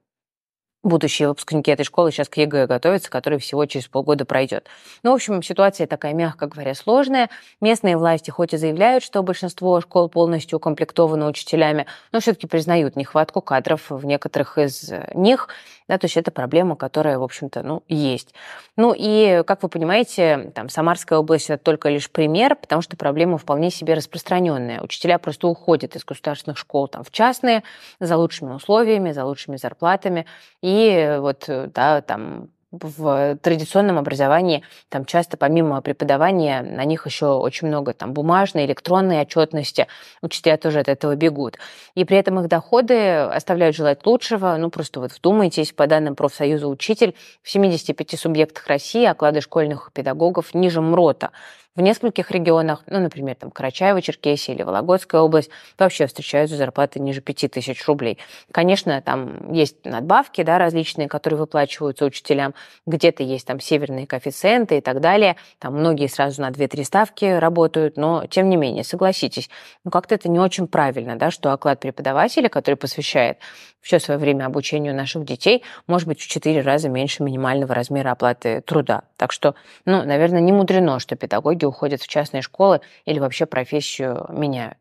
будущие 0.88 1.27
выпускники 1.27 1.72
этой 1.72 1.84
школы 1.84 2.12
сейчас 2.12 2.29
к 2.29 2.38
ЕГЭ 2.38 2.67
готовятся, 2.67 3.10
который 3.10 3.39
всего 3.39 3.65
через 3.65 3.88
полгода 3.88 4.25
пройдет. 4.25 4.67
Ну, 5.03 5.12
в 5.12 5.15
общем, 5.15 5.44
ситуация 5.44 5.88
такая, 5.88 6.13
мягко 6.13 6.48
говоря, 6.48 6.74
сложная. 6.74 7.29
Местные 7.62 7.98
власти 7.98 8.29
хоть 8.29 8.53
и 8.53 8.58
заявляют, 8.58 9.03
что 9.03 9.22
большинство 9.24 9.79
школ 9.82 10.10
полностью 10.10 10.58
укомплектованы 10.58 11.25
учителями, 11.25 11.86
но 12.12 12.20
все-таки 12.20 12.48
признают 12.48 12.96
нехватку 12.96 13.41
кадров 13.41 13.89
в 13.89 14.06
некоторых 14.06 14.58
из 14.58 14.91
них. 15.13 15.50
Да, 15.88 15.98
то 15.98 16.06
есть 16.06 16.17
это 16.17 16.32
проблема, 16.32 16.75
которая, 16.75 17.17
в 17.17 17.24
общем-то, 17.24 17.63
ну, 17.63 17.82
есть. 17.88 18.34
Ну 18.75 18.94
и, 18.96 19.41
как 19.48 19.63
вы 19.63 19.70
понимаете, 19.70 20.51
там, 20.53 20.67
Самарская 20.67 21.17
область– 21.20 21.50
это 21.50 21.63
только 21.63 21.88
лишь 21.88 22.12
пример, 22.12 22.56
потому 22.56 22.82
что 22.82 22.98
проблема 22.98 23.38
вполне 23.38 23.72
себе 23.72 23.94
распространенная. 23.94 24.82
Учителя 24.82 25.17
просто 25.17 25.48
уходят 25.48 25.96
из 25.96 26.03
государственных 26.03 26.58
школ 26.58 26.89
там, 26.89 27.03
в 27.03 27.12
частные 27.12 27.63
за 28.01 28.17
лучшими 28.17 28.53
условиями, 28.53 29.13
за 29.13 29.24
лучшими 29.24 29.56
зарплатами. 29.56 30.25
И 30.62 30.76
вот, 31.19 31.46
да, 31.48 32.01
там 32.01 32.50
в 32.72 33.38
традиционном 33.41 33.98
образовании 33.98 34.63
там 34.89 35.05
часто 35.05 35.38
помимо 35.38 35.81
преподавания 35.81 36.62
на 36.62 36.84
них 36.84 37.05
еще 37.05 37.27
очень 37.27 37.67
много 37.67 37.93
там 37.93 38.13
бумажной, 38.13 38.65
электронной 38.65 39.22
отчетности. 39.22 39.88
Учителя 40.22 40.57
тоже 40.57 40.79
от 40.79 40.89
этого 40.89 41.15
бегут. 41.15 41.57
И 41.96 42.03
при 42.03 42.17
этом 42.17 42.39
их 42.39 42.48
доходы 42.48 43.19
оставляют 43.19 43.75
желать 43.75 44.05
лучшего. 44.05 44.55
Ну, 44.57 44.69
просто 44.69 45.00
вот 45.00 45.12
вдумайтесь, 45.13 45.72
по 45.72 45.88
данным 45.88 46.15
профсоюза 46.15 46.67
«Учитель», 46.67 47.15
в 47.41 47.50
75 47.50 48.19
субъектах 48.19 48.67
России 48.67 49.05
оклады 49.05 49.41
школьных 49.41 49.91
педагогов 49.93 50.53
ниже 50.53 50.81
МРОТа. 50.81 51.31
В 51.77 51.81
нескольких 51.81 52.31
регионах, 52.31 52.81
ну, 52.88 53.00
например, 53.00 53.36
там 53.36 53.51
Карачаево-Черкесия 53.51 54.55
или 54.55 54.63
Вологодская 54.63 55.22
область, 55.22 55.51
вообще 55.77 56.07
встречаются 56.07 56.57
зарплаты 56.57 57.00
ниже 57.00 57.22
5000 57.22 57.86
рублей. 57.86 58.17
Конечно, 58.51 59.00
там 59.03 59.53
есть 59.53 59.86
надбавки 59.86 60.41
да, 60.41 60.57
различные, 60.57 61.07
которые 61.07 61.38
выплачиваются 61.38 62.05
учителям. 62.05 62.55
Где-то 62.88 63.22
есть 63.22 63.46
там 63.46 63.60
северные 63.60 64.07
коэффициенты 64.07 64.79
и 64.79 64.81
так 64.81 65.01
далее. 65.01 65.36
Там 65.60 65.75
многие 65.75 66.07
сразу 66.07 66.41
на 66.41 66.50
2-3 66.50 66.84
ставки 66.84 67.25
работают, 67.25 67.96
но 67.96 68.25
тем 68.25 68.50
не 68.50 68.57
менее, 68.57 68.84
согласитесь, 68.84 69.48
ну 69.84 69.91
как-то 69.91 70.15
это 70.15 70.29
не 70.29 70.39
очень 70.39 70.67
правильно, 70.67 71.15
да, 71.15 71.29
что 71.29 71.51
оклад 71.51 71.79
преподавателя, 71.79 72.50
который 72.50 72.75
посвящает 72.75 73.38
все 73.81 74.00
свое 74.00 74.19
время 74.19 74.46
обучению 74.46 74.96
наших 74.96 75.24
детей, 75.25 75.63
может 75.86 76.07
быть 76.07 76.19
в 76.19 76.27
4 76.27 76.60
раза 76.62 76.89
меньше 76.89 77.22
минимального 77.22 77.75
размера 77.75 78.12
оплаты 78.12 78.62
труда. 78.62 79.03
Так 79.15 79.31
что, 79.31 79.53
ну, 79.86 80.03
наверное, 80.03 80.41
не 80.41 80.51
мудрено, 80.51 81.00
что 81.00 81.15
педагоги 81.15 81.67
уходят 81.68 82.02
в 82.02 82.08
частные 82.08 82.42
школы 82.42 82.82
или 83.06 83.20
вообще 83.20 83.46
профессию 83.46 84.26
меняют. 84.30 84.78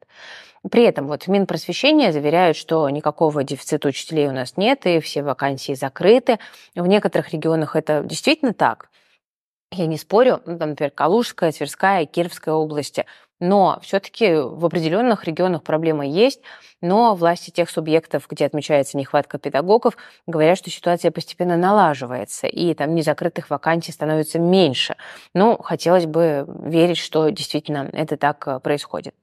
При 0.71 0.83
этом 0.83 1.07
вот 1.07 1.25
в 1.25 1.29
Минпросвещение 1.29 2.13
заверяют, 2.13 2.57
что 2.57 2.89
никакого 2.91 3.45
дефицита 3.45 3.89
учителей 3.89 4.27
у 4.29 4.33
нас 4.33 4.57
нет, 4.57 4.87
и 4.87 5.01
все 5.01 5.23
вакансии 5.23 5.75
закрыты. 5.75 6.39
В 6.75 6.87
некоторых 6.87 7.33
регионах 7.33 7.77
это 7.77 8.03
действительно 8.03 8.53
так. 8.53 8.91
Я 9.73 9.87
не 9.87 9.99
спорю, 9.99 10.43
ну, 10.47 10.59
там, 10.59 10.71
например, 10.71 10.91
Калужская, 10.93 11.53
Тверская, 11.53 12.07
Кировская 12.07 12.55
области– 12.55 13.05
но 13.41 13.79
все-таки 13.83 14.35
в 14.35 14.65
определенных 14.65 15.25
регионах 15.25 15.63
проблема 15.63 16.07
есть, 16.07 16.41
но 16.81 17.15
власти 17.15 17.51
тех 17.51 17.71
субъектов, 17.71 18.27
где 18.29 18.47
отмечается 18.47 18.97
нехватка 18.97 19.39
педагогов, 19.39 19.97
говорят, 20.27 20.59
что 20.59 20.71
ситуация 20.71 21.11
постепенно 21.11 21.57
налаживается, 21.57 22.47
и 22.47 22.75
там 22.75 22.95
незакрытых 22.95 23.51
вакансий 23.51 23.93
становится 23.93 24.39
меньше. 24.39 24.97
Ну, 25.35 25.57
хотелось 25.59 26.07
бы 26.07 26.47
верить, 26.47 26.99
что 26.99 27.29
действительно 27.31 27.89
это 27.93 28.17
так 28.17 28.47
э, 28.47 28.61
происходит. 28.61 29.15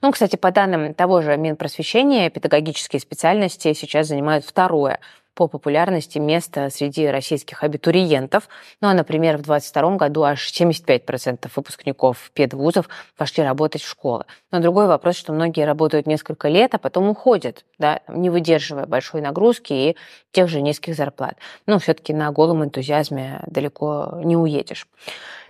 Ну, 0.00 0.10
кстати, 0.12 0.36
по 0.36 0.50
данным 0.50 0.94
того 0.94 1.20
же 1.20 1.36
Минпросвещения, 1.36 2.30
педагогические 2.30 3.00
специальности 3.00 3.72
сейчас 3.72 4.08
занимают 4.08 4.44
второе 4.44 5.00
по 5.34 5.48
популярности 5.48 6.18
место 6.18 6.68
среди 6.70 7.06
российских 7.06 7.62
абитуриентов. 7.62 8.48
Ну, 8.80 8.88
а, 8.88 8.94
например, 8.94 9.36
в 9.36 9.42
2022 9.42 9.96
году 9.96 10.22
аж 10.22 10.52
75% 10.52 11.50
выпускников 11.56 12.30
педвузов 12.34 12.88
пошли 13.16 13.42
работать 13.42 13.82
в 13.82 13.88
школы. 13.88 14.24
Но 14.50 14.60
другой 14.60 14.86
вопрос, 14.86 15.16
что 15.16 15.32
многие 15.32 15.64
работают 15.64 16.06
несколько 16.06 16.48
лет, 16.48 16.74
а 16.74 16.78
потом 16.78 17.08
уходят, 17.08 17.64
да, 17.78 18.00
не 18.08 18.30
выдерживая 18.30 18.86
большой 18.86 19.20
нагрузки 19.20 19.72
и 19.72 19.96
тех 20.32 20.48
же 20.48 20.60
низких 20.60 20.94
зарплат. 20.94 21.36
Но 21.66 21.78
все-таки 21.78 22.12
на 22.12 22.30
голом 22.30 22.64
энтузиазме 22.64 23.42
далеко 23.46 24.20
не 24.24 24.36
уедешь. 24.36 24.86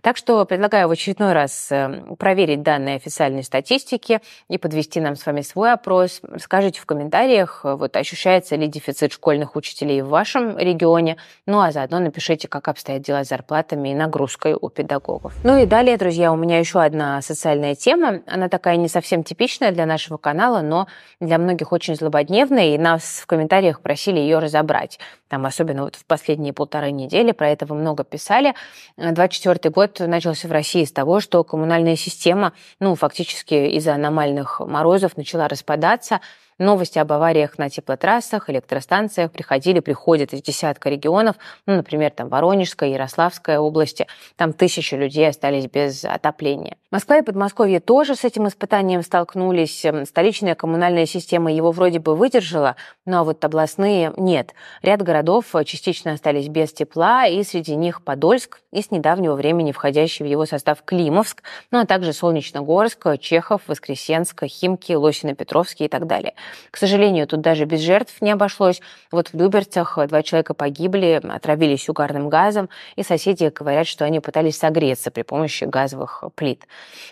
Так 0.03 0.17
что 0.17 0.45
предлагаю 0.45 0.89
в 0.89 0.91
очередной 0.91 1.33
раз 1.33 1.69
эм, 1.71 2.17
проверить 2.17 2.63
данные 2.63 2.97
официальной 2.97 3.45
статистики 3.45 4.21
и 4.49 4.59
подвести 4.59 5.01
нам 5.01 5.15
с 5.15 5.25
вами 5.25 5.43
свой 5.43 5.73
опрос. 5.73 6.21
Скажите 6.39 6.81
в 6.81 6.87
комментариях, 6.87 7.61
э, 7.63 7.77
вот 7.77 7.97
ощущается 7.97 8.57
ли 8.57 8.67
дефицит 8.67 9.13
школьных 9.13 9.55
учителей 9.55 10.03
в 10.03 10.09
вашем 10.09 10.59
регионе, 10.59 11.19
ну 11.47 11.61
а 11.61 11.71
заодно 11.71 12.01
напишите, 12.01 12.49
как 12.49 12.67
обстоят 12.67 13.03
дела 13.03 13.23
с 13.25 13.29
зарплатами 13.29 13.91
и 13.91 13.95
нагрузкой 13.95 14.57
у 14.61 14.71
педагогов. 14.71 15.35
Ну 15.45 15.57
и 15.57 15.67
далее, 15.67 15.97
друзья, 15.97 16.33
у 16.33 16.37
меня 16.37 16.59
еще 16.59 16.81
одна 16.81 17.23
социальная 17.23 17.77
тема. 17.77 18.23
Она 18.27 18.49
такая 18.49 18.77
не 18.79 18.89
совсем 18.89 19.23
типичная 19.23 19.71
для 19.71 19.87
нашего 19.87 20.17
канала, 20.17 20.63
но 20.63 20.89
для 21.21 21.39
многих 21.39 21.71
очень 21.71 21.95
злободневная, 21.95 22.75
и 22.75 22.79
нас 22.79 23.21
в 23.23 23.27
комментариях 23.27 23.81
просили 23.81 24.19
ее 24.19 24.41
разобрать. 24.41 24.99
Там 25.29 25.47
особенно 25.47 25.85
вот 25.85 25.95
в 25.95 26.05
последние 26.05 26.53
полторы 26.53 26.91
недели 26.91 27.31
про 27.31 27.49
это 27.49 27.67
вы 27.67 27.77
много 27.77 28.03
писали. 28.03 28.55
24 28.97 29.61
э, 29.63 29.71
год 29.71 29.92
год 29.99 30.09
начался 30.09 30.49
в 30.49 30.53
России 30.53 30.85
с 30.85 30.93
того, 30.93 31.21
что 31.21 31.45
коммунальная 31.45 31.97
система, 31.97 32.53
ну, 32.81 32.95
фактически 32.95 33.55
из-за 33.77 33.95
аномальных 33.95 34.61
морозов 34.61 35.17
начала 35.17 35.49
распадаться, 35.49 36.21
Новости 36.63 36.99
об 36.99 37.13
авариях 37.13 37.59
на 37.59 37.69
теплотрассах, 37.69 38.49
электростанциях 38.49 39.33
приходили, 39.33 39.81
приходят 39.81 40.33
из 40.33 40.43
десятка 40.43 40.89
регионов, 40.91 41.37
ну, 41.67 41.75
например, 41.75 42.13
там 42.13 42.29
Воронежская, 42.29 42.91
Ярославская 42.91 43.59
области. 43.59 44.07
Там 44.37 44.53
тысячи 44.53 44.95
людей 44.95 45.29
остались 45.29 45.67
без 45.67 46.05
отопления. 46.05 46.77
Москва 46.93 47.19
и 47.19 47.23
Подмосковье 47.23 47.81
тоже 47.81 48.15
с 48.15 48.25
этим 48.25 48.47
испытанием 48.47 49.03
столкнулись. 49.03 49.85
Эм, 49.85 50.07
столичная 50.07 50.55
коммунальная 50.55 51.07
система 51.07 51.53
его 51.53 51.73
вроде 51.73 51.99
бы 51.99 52.15
выдержала, 52.15 52.77
но 53.07 53.25
вот 53.25 53.45
областные 53.45 54.13
нет. 54.17 54.55
Ряд 54.83 55.03
городов 55.03 55.47
частично 55.65 56.13
остались 56.13 56.49
без 56.49 56.73
тепла, 56.73 57.27
и 57.27 57.43
среди 57.43 57.75
них 57.75 58.03
Подольск 58.03 58.61
и 58.73 58.83
с 58.83 58.91
недавнего 58.91 59.35
времени 59.35 59.73
входящий 59.73 60.25
в 60.25 60.29
его 60.29 60.47
состав 60.47 60.83
Климовск, 60.85 61.43
ну 61.71 61.81
а 61.81 61.87
также 61.87 62.13
Солнечногорск, 62.13 63.19
Чехов, 63.19 63.63
Воскресенск, 63.67 64.45
Химки, 64.45 64.93
Лосино-Петровский 64.93 65.87
и 65.87 65.89
так 65.89 66.07
далее. 66.07 66.35
К 66.71 66.77
сожалению, 66.77 67.27
тут 67.27 67.41
даже 67.41 67.65
без 67.65 67.81
жертв 67.81 68.21
не 68.21 68.31
обошлось. 68.31 68.81
Вот 69.11 69.29
в 69.29 69.35
Люберцах 69.35 69.99
два 70.09 70.23
человека 70.23 70.55
погибли, 70.55 71.21
отравились 71.23 71.89
угарным 71.89 72.29
газом, 72.29 72.69
и 72.97 73.03
соседи 73.03 73.53
говорят, 73.55 73.87
что 73.87 74.05
они 74.05 74.21
пытались 74.21 74.59
согреться 74.59 75.11
при 75.11 75.23
помощи 75.23 75.65
газовых 75.65 76.25
плит. 76.35 76.67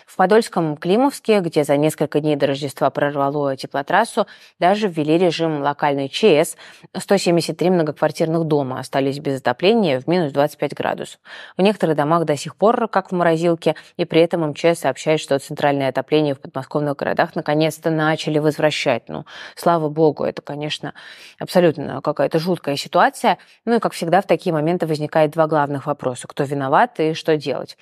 В 0.05 0.15
Подольском 0.15 0.77
Климовске, 0.77 1.39
где 1.39 1.63
за 1.63 1.77
несколько 1.77 2.19
дней 2.19 2.35
до 2.35 2.47
Рождества 2.47 2.89
прорвало 2.89 3.55
теплотрассу, 3.55 4.27
даже 4.59 4.87
ввели 4.87 5.17
режим 5.17 5.61
локальной 5.61 6.09
ЧС. 6.09 6.55
173 6.97 7.69
многоквартирных 7.69 8.43
дома 8.45 8.79
остались 8.79 9.19
без 9.19 9.39
отопления 9.39 9.99
в 9.99 10.07
минус 10.07 10.31
25 10.31 10.73
градусов. 10.73 11.19
В 11.57 11.61
некоторых 11.61 11.95
домах 11.95 12.25
до 12.25 12.35
сих 12.37 12.55
пор 12.55 12.87
как 12.87 13.11
в 13.11 13.15
морозилке, 13.15 13.75
и 13.97 14.05
при 14.05 14.21
этом 14.21 14.49
МЧС 14.49 14.79
сообщает, 14.79 15.19
что 15.19 15.37
центральное 15.39 15.89
отопление 15.89 16.35
в 16.35 16.39
подмосковных 16.39 16.95
городах 16.95 17.35
наконец-то 17.35 17.89
начали 17.89 18.39
возвращать. 18.39 19.09
Ну, 19.09 19.25
слава 19.55 19.89
богу, 19.89 20.23
это, 20.23 20.41
конечно, 20.41 20.93
абсолютно 21.39 22.01
какая-то 22.01 22.39
жуткая 22.39 22.75
ситуация. 22.75 23.37
Ну 23.65 23.75
и, 23.75 23.79
как 23.79 23.93
всегда, 23.93 24.21
в 24.21 24.27
такие 24.27 24.53
моменты 24.53 24.85
возникает 24.87 25.31
два 25.31 25.47
главных 25.47 25.85
вопроса. 25.85 26.27
Кто 26.27 26.43
виноват 26.43 26.99
и 26.99 27.13
что 27.13 27.37
делать? 27.37 27.77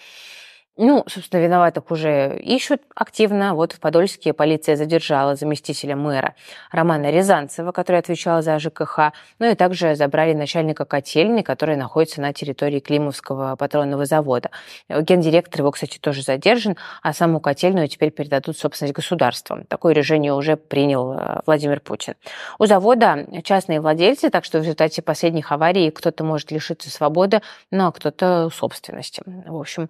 Ну, 0.81 1.03
собственно, 1.07 1.41
виноватых 1.41 1.91
уже 1.91 2.39
ищут 2.39 2.81
активно. 2.95 3.53
Вот 3.53 3.73
в 3.73 3.81
Подольске 3.81 4.31
полиция 4.31 4.77
задержала 4.77 5.35
заместителя 5.35 5.97
мэра 5.97 6.35
Романа 6.71 7.11
Рязанцева, 7.11 7.73
который 7.73 7.97
отвечал 7.97 8.41
за 8.41 8.57
ЖКХ. 8.59 9.11
Ну 9.39 9.51
и 9.51 9.55
также 9.55 9.95
забрали 9.95 10.31
начальника 10.31 10.85
котельни, 10.85 11.41
который 11.41 11.75
находится 11.75 12.21
на 12.21 12.31
территории 12.31 12.79
Климовского 12.79 13.57
патронного 13.57 14.05
завода. 14.05 14.51
Гендиректор 14.87 15.59
его, 15.59 15.71
кстати, 15.71 15.97
тоже 15.97 16.21
задержан, 16.21 16.77
а 17.03 17.11
саму 17.11 17.41
котельную 17.41 17.89
теперь 17.89 18.11
передадут 18.11 18.57
собственность 18.57 18.95
государству. 18.95 19.57
Такое 19.67 19.93
решение 19.93 20.33
уже 20.33 20.55
принял 20.55 21.11
э, 21.11 21.41
Владимир 21.45 21.81
Путин. 21.81 22.13
У 22.57 22.67
завода 22.67 23.27
частные 23.43 23.81
владельцы, 23.81 24.29
так 24.29 24.45
что 24.45 24.59
в 24.59 24.61
результате 24.61 25.01
последних 25.01 25.51
аварий 25.51 25.91
кто-то 25.91 26.23
может 26.23 26.51
лишиться 26.51 26.89
свободы, 26.89 27.41
ну 27.69 27.87
а 27.87 27.91
кто-то 27.91 28.49
собственности. 28.49 29.21
В 29.25 29.57
общем, 29.57 29.89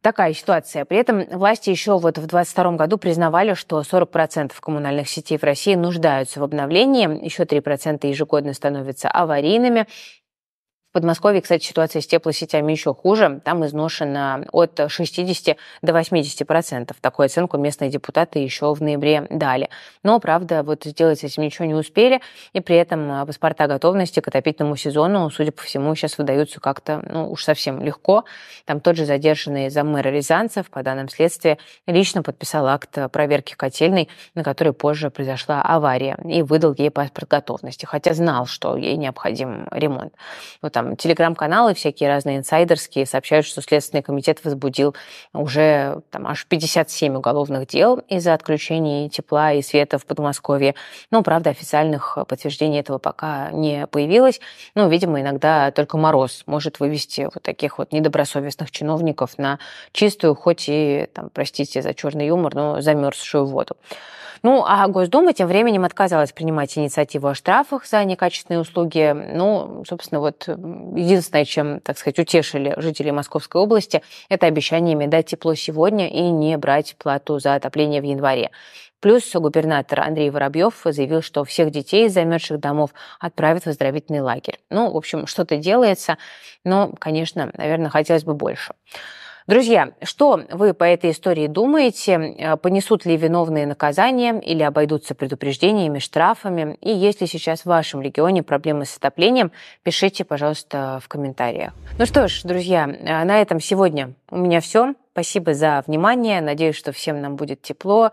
Такая 0.00 0.32
ситуация. 0.32 0.84
При 0.84 0.98
этом 0.98 1.24
власти 1.24 1.70
еще 1.70 1.98
вот 1.98 2.18
в 2.18 2.26
2022 2.26 2.72
году 2.76 2.98
признавали, 2.98 3.54
что 3.54 3.80
40% 3.80 4.52
коммунальных 4.60 5.08
сетей 5.08 5.38
в 5.38 5.42
России 5.42 5.74
нуждаются 5.74 6.38
в 6.38 6.44
обновлении, 6.44 7.24
еще 7.24 7.42
3% 7.42 8.06
ежегодно 8.06 8.54
становятся 8.54 9.08
аварийными. 9.08 9.88
Подмосковье, 10.98 11.40
кстати, 11.40 11.64
ситуация 11.64 12.02
с 12.02 12.08
теплосетями 12.08 12.72
еще 12.72 12.92
хуже. 12.92 13.40
Там 13.44 13.64
изношено 13.64 14.44
от 14.50 14.80
60 14.88 15.56
до 15.80 15.92
80 15.92 16.44
процентов. 16.44 16.96
Такую 17.00 17.26
оценку 17.26 17.56
местные 17.56 17.88
депутаты 17.88 18.40
еще 18.40 18.74
в 18.74 18.82
ноябре 18.82 19.24
дали. 19.30 19.68
Но, 20.02 20.18
правда, 20.18 20.64
вот 20.64 20.82
сделать 20.82 21.20
с 21.20 21.22
этим 21.22 21.44
ничего 21.44 21.66
не 21.66 21.74
успели. 21.74 22.20
И 22.52 22.58
при 22.58 22.74
этом 22.74 23.12
а, 23.12 23.26
паспорта 23.26 23.68
готовности 23.68 24.18
к 24.18 24.26
отопительному 24.26 24.74
сезону, 24.74 25.30
судя 25.30 25.52
по 25.52 25.62
всему, 25.62 25.94
сейчас 25.94 26.18
выдаются 26.18 26.58
как-то, 26.58 27.00
ну, 27.08 27.30
уж 27.30 27.44
совсем 27.44 27.80
легко. 27.80 28.24
Там 28.64 28.80
тот 28.80 28.96
же 28.96 29.04
задержанный 29.04 29.70
заммэра 29.70 30.08
Рязанцев, 30.08 30.68
по 30.68 30.82
данным 30.82 31.08
следствия, 31.08 31.58
лично 31.86 32.24
подписал 32.24 32.66
акт 32.66 32.98
проверки 33.12 33.54
котельной, 33.54 34.08
на 34.34 34.42
которой 34.42 34.72
позже 34.72 35.10
произошла 35.10 35.62
авария, 35.62 36.18
и 36.24 36.42
выдал 36.42 36.74
ей 36.76 36.90
паспорт 36.90 37.28
готовности, 37.28 37.86
хотя 37.86 38.14
знал, 38.14 38.46
что 38.46 38.76
ей 38.76 38.96
необходим 38.96 39.68
ремонт. 39.70 40.12
Вот 40.60 40.72
там 40.72 40.87
там 40.88 40.96
телеграм-каналы 40.96 41.74
всякие 41.74 42.08
разные 42.08 42.38
инсайдерские 42.38 43.04
сообщают, 43.04 43.44
что 43.44 43.60
Следственный 43.60 44.02
комитет 44.02 44.42
возбудил 44.44 44.96
уже 45.34 46.00
там 46.10 46.26
аж 46.26 46.46
57 46.46 47.14
уголовных 47.14 47.66
дел 47.66 47.98
из-за 48.08 48.32
отключения 48.32 49.08
тепла 49.10 49.52
и 49.52 49.60
света 49.60 49.98
в 49.98 50.06
Подмосковье. 50.06 50.74
Но, 51.10 51.22
правда, 51.22 51.50
официальных 51.50 52.16
подтверждений 52.26 52.80
этого 52.80 52.98
пока 52.98 53.50
не 53.50 53.86
появилось. 53.86 54.40
Ну, 54.74 54.88
видимо, 54.88 55.20
иногда 55.20 55.70
только 55.72 55.98
мороз 55.98 56.44
может 56.46 56.80
вывести 56.80 57.28
вот 57.32 57.42
таких 57.42 57.78
вот 57.78 57.92
недобросовестных 57.92 58.70
чиновников 58.70 59.36
на 59.36 59.58
чистую, 59.92 60.34
хоть 60.34 60.64
и, 60.68 61.06
там, 61.12 61.28
простите 61.32 61.82
за 61.82 61.92
черный 61.92 62.28
юмор, 62.28 62.54
но 62.54 62.80
замерзшую 62.80 63.44
воду. 63.44 63.76
Ну, 64.42 64.64
а 64.66 64.86
Госдума 64.88 65.32
тем 65.32 65.48
временем 65.48 65.84
отказалась 65.84 66.32
принимать 66.32 66.76
инициативу 66.78 67.28
о 67.28 67.34
штрафах 67.34 67.86
за 67.86 68.04
некачественные 68.04 68.60
услуги. 68.60 69.12
Ну, 69.34 69.84
собственно, 69.86 70.20
вот 70.20 70.46
единственное, 70.48 71.44
чем, 71.44 71.80
так 71.80 71.98
сказать, 71.98 72.18
утешили 72.18 72.74
жителей 72.78 73.12
Московской 73.12 73.60
области, 73.60 74.02
это 74.28 74.46
обещаниями 74.46 75.06
дать 75.06 75.26
тепло 75.26 75.54
сегодня 75.54 76.08
и 76.08 76.22
не 76.30 76.56
брать 76.56 76.96
плату 76.98 77.38
за 77.38 77.54
отопление 77.54 78.00
в 78.00 78.04
январе. 78.04 78.50
Плюс 79.00 79.32
губернатор 79.32 80.00
Андрей 80.00 80.30
Воробьев 80.30 80.80
заявил, 80.84 81.22
что 81.22 81.44
всех 81.44 81.70
детей 81.70 82.06
из 82.06 82.14
замерзших 82.14 82.58
домов 82.58 82.90
отправят 83.20 83.62
в 83.62 83.68
оздоровительный 83.68 84.20
лагерь. 84.20 84.58
Ну, 84.70 84.90
в 84.90 84.96
общем, 84.96 85.28
что-то 85.28 85.56
делается, 85.56 86.18
но, 86.64 86.92
конечно, 86.98 87.52
наверное, 87.56 87.90
хотелось 87.90 88.24
бы 88.24 88.34
больше. 88.34 88.74
Друзья, 89.48 89.92
что 90.02 90.42
вы 90.50 90.74
по 90.74 90.84
этой 90.84 91.10
истории 91.10 91.46
думаете? 91.46 92.12
Э, 92.12 92.56
понесут 92.58 93.06
ли 93.06 93.16
виновные 93.16 93.66
наказания 93.66 94.38
или 94.38 94.62
обойдутся 94.62 95.14
предупреждениями, 95.14 96.00
штрафами? 96.00 96.76
И 96.82 96.90
если 96.90 97.24
сейчас 97.24 97.62
в 97.62 97.66
вашем 97.66 98.02
регионе 98.02 98.42
проблемы 98.42 98.84
с 98.84 98.98
отоплением, 98.98 99.50
пишите, 99.82 100.26
пожалуйста, 100.26 101.00
в 101.02 101.08
комментариях. 101.08 101.72
Ну 101.98 102.04
что 102.04 102.28
ж, 102.28 102.42
друзья, 102.44 102.86
э, 102.86 103.24
на 103.24 103.40
этом 103.40 103.58
сегодня 103.58 104.12
у 104.30 104.36
меня 104.36 104.60
все. 104.60 104.92
Спасибо 105.12 105.54
за 105.54 105.82
внимание. 105.86 106.42
Надеюсь, 106.42 106.76
что 106.76 106.92
всем 106.92 107.22
нам 107.22 107.36
будет 107.36 107.62
тепло 107.62 108.10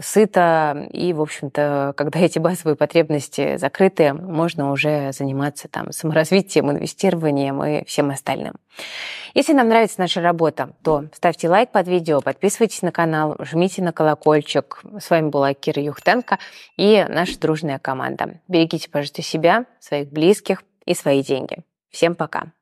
сыто, 0.00 0.88
и, 0.90 1.12
в 1.12 1.20
общем-то, 1.20 1.94
когда 1.96 2.20
эти 2.20 2.38
базовые 2.38 2.76
потребности 2.76 3.56
закрыты, 3.56 4.12
можно 4.12 4.72
уже 4.72 5.12
заниматься 5.12 5.68
там 5.68 5.92
саморазвитием, 5.92 6.70
инвестированием 6.70 7.62
и 7.64 7.84
всем 7.84 8.10
остальным. 8.10 8.54
Если 9.34 9.52
нам 9.52 9.68
нравится 9.68 10.00
наша 10.00 10.20
работа, 10.20 10.70
то 10.82 11.06
ставьте 11.12 11.48
лайк 11.48 11.70
под 11.70 11.88
видео, 11.88 12.20
подписывайтесь 12.20 12.82
на 12.82 12.92
канал, 12.92 13.36
жмите 13.40 13.82
на 13.82 13.92
колокольчик. 13.92 14.82
С 14.98 15.10
вами 15.10 15.28
была 15.28 15.54
Кира 15.54 15.82
Юхтенко 15.82 16.38
и 16.76 17.04
наша 17.08 17.38
дружная 17.38 17.78
команда. 17.78 18.40
Берегите, 18.48 18.88
пожалуйста, 18.88 19.22
себя, 19.22 19.66
своих 19.80 20.10
близких 20.10 20.62
и 20.86 20.94
свои 20.94 21.22
деньги. 21.22 21.58
Всем 21.90 22.14
пока! 22.14 22.52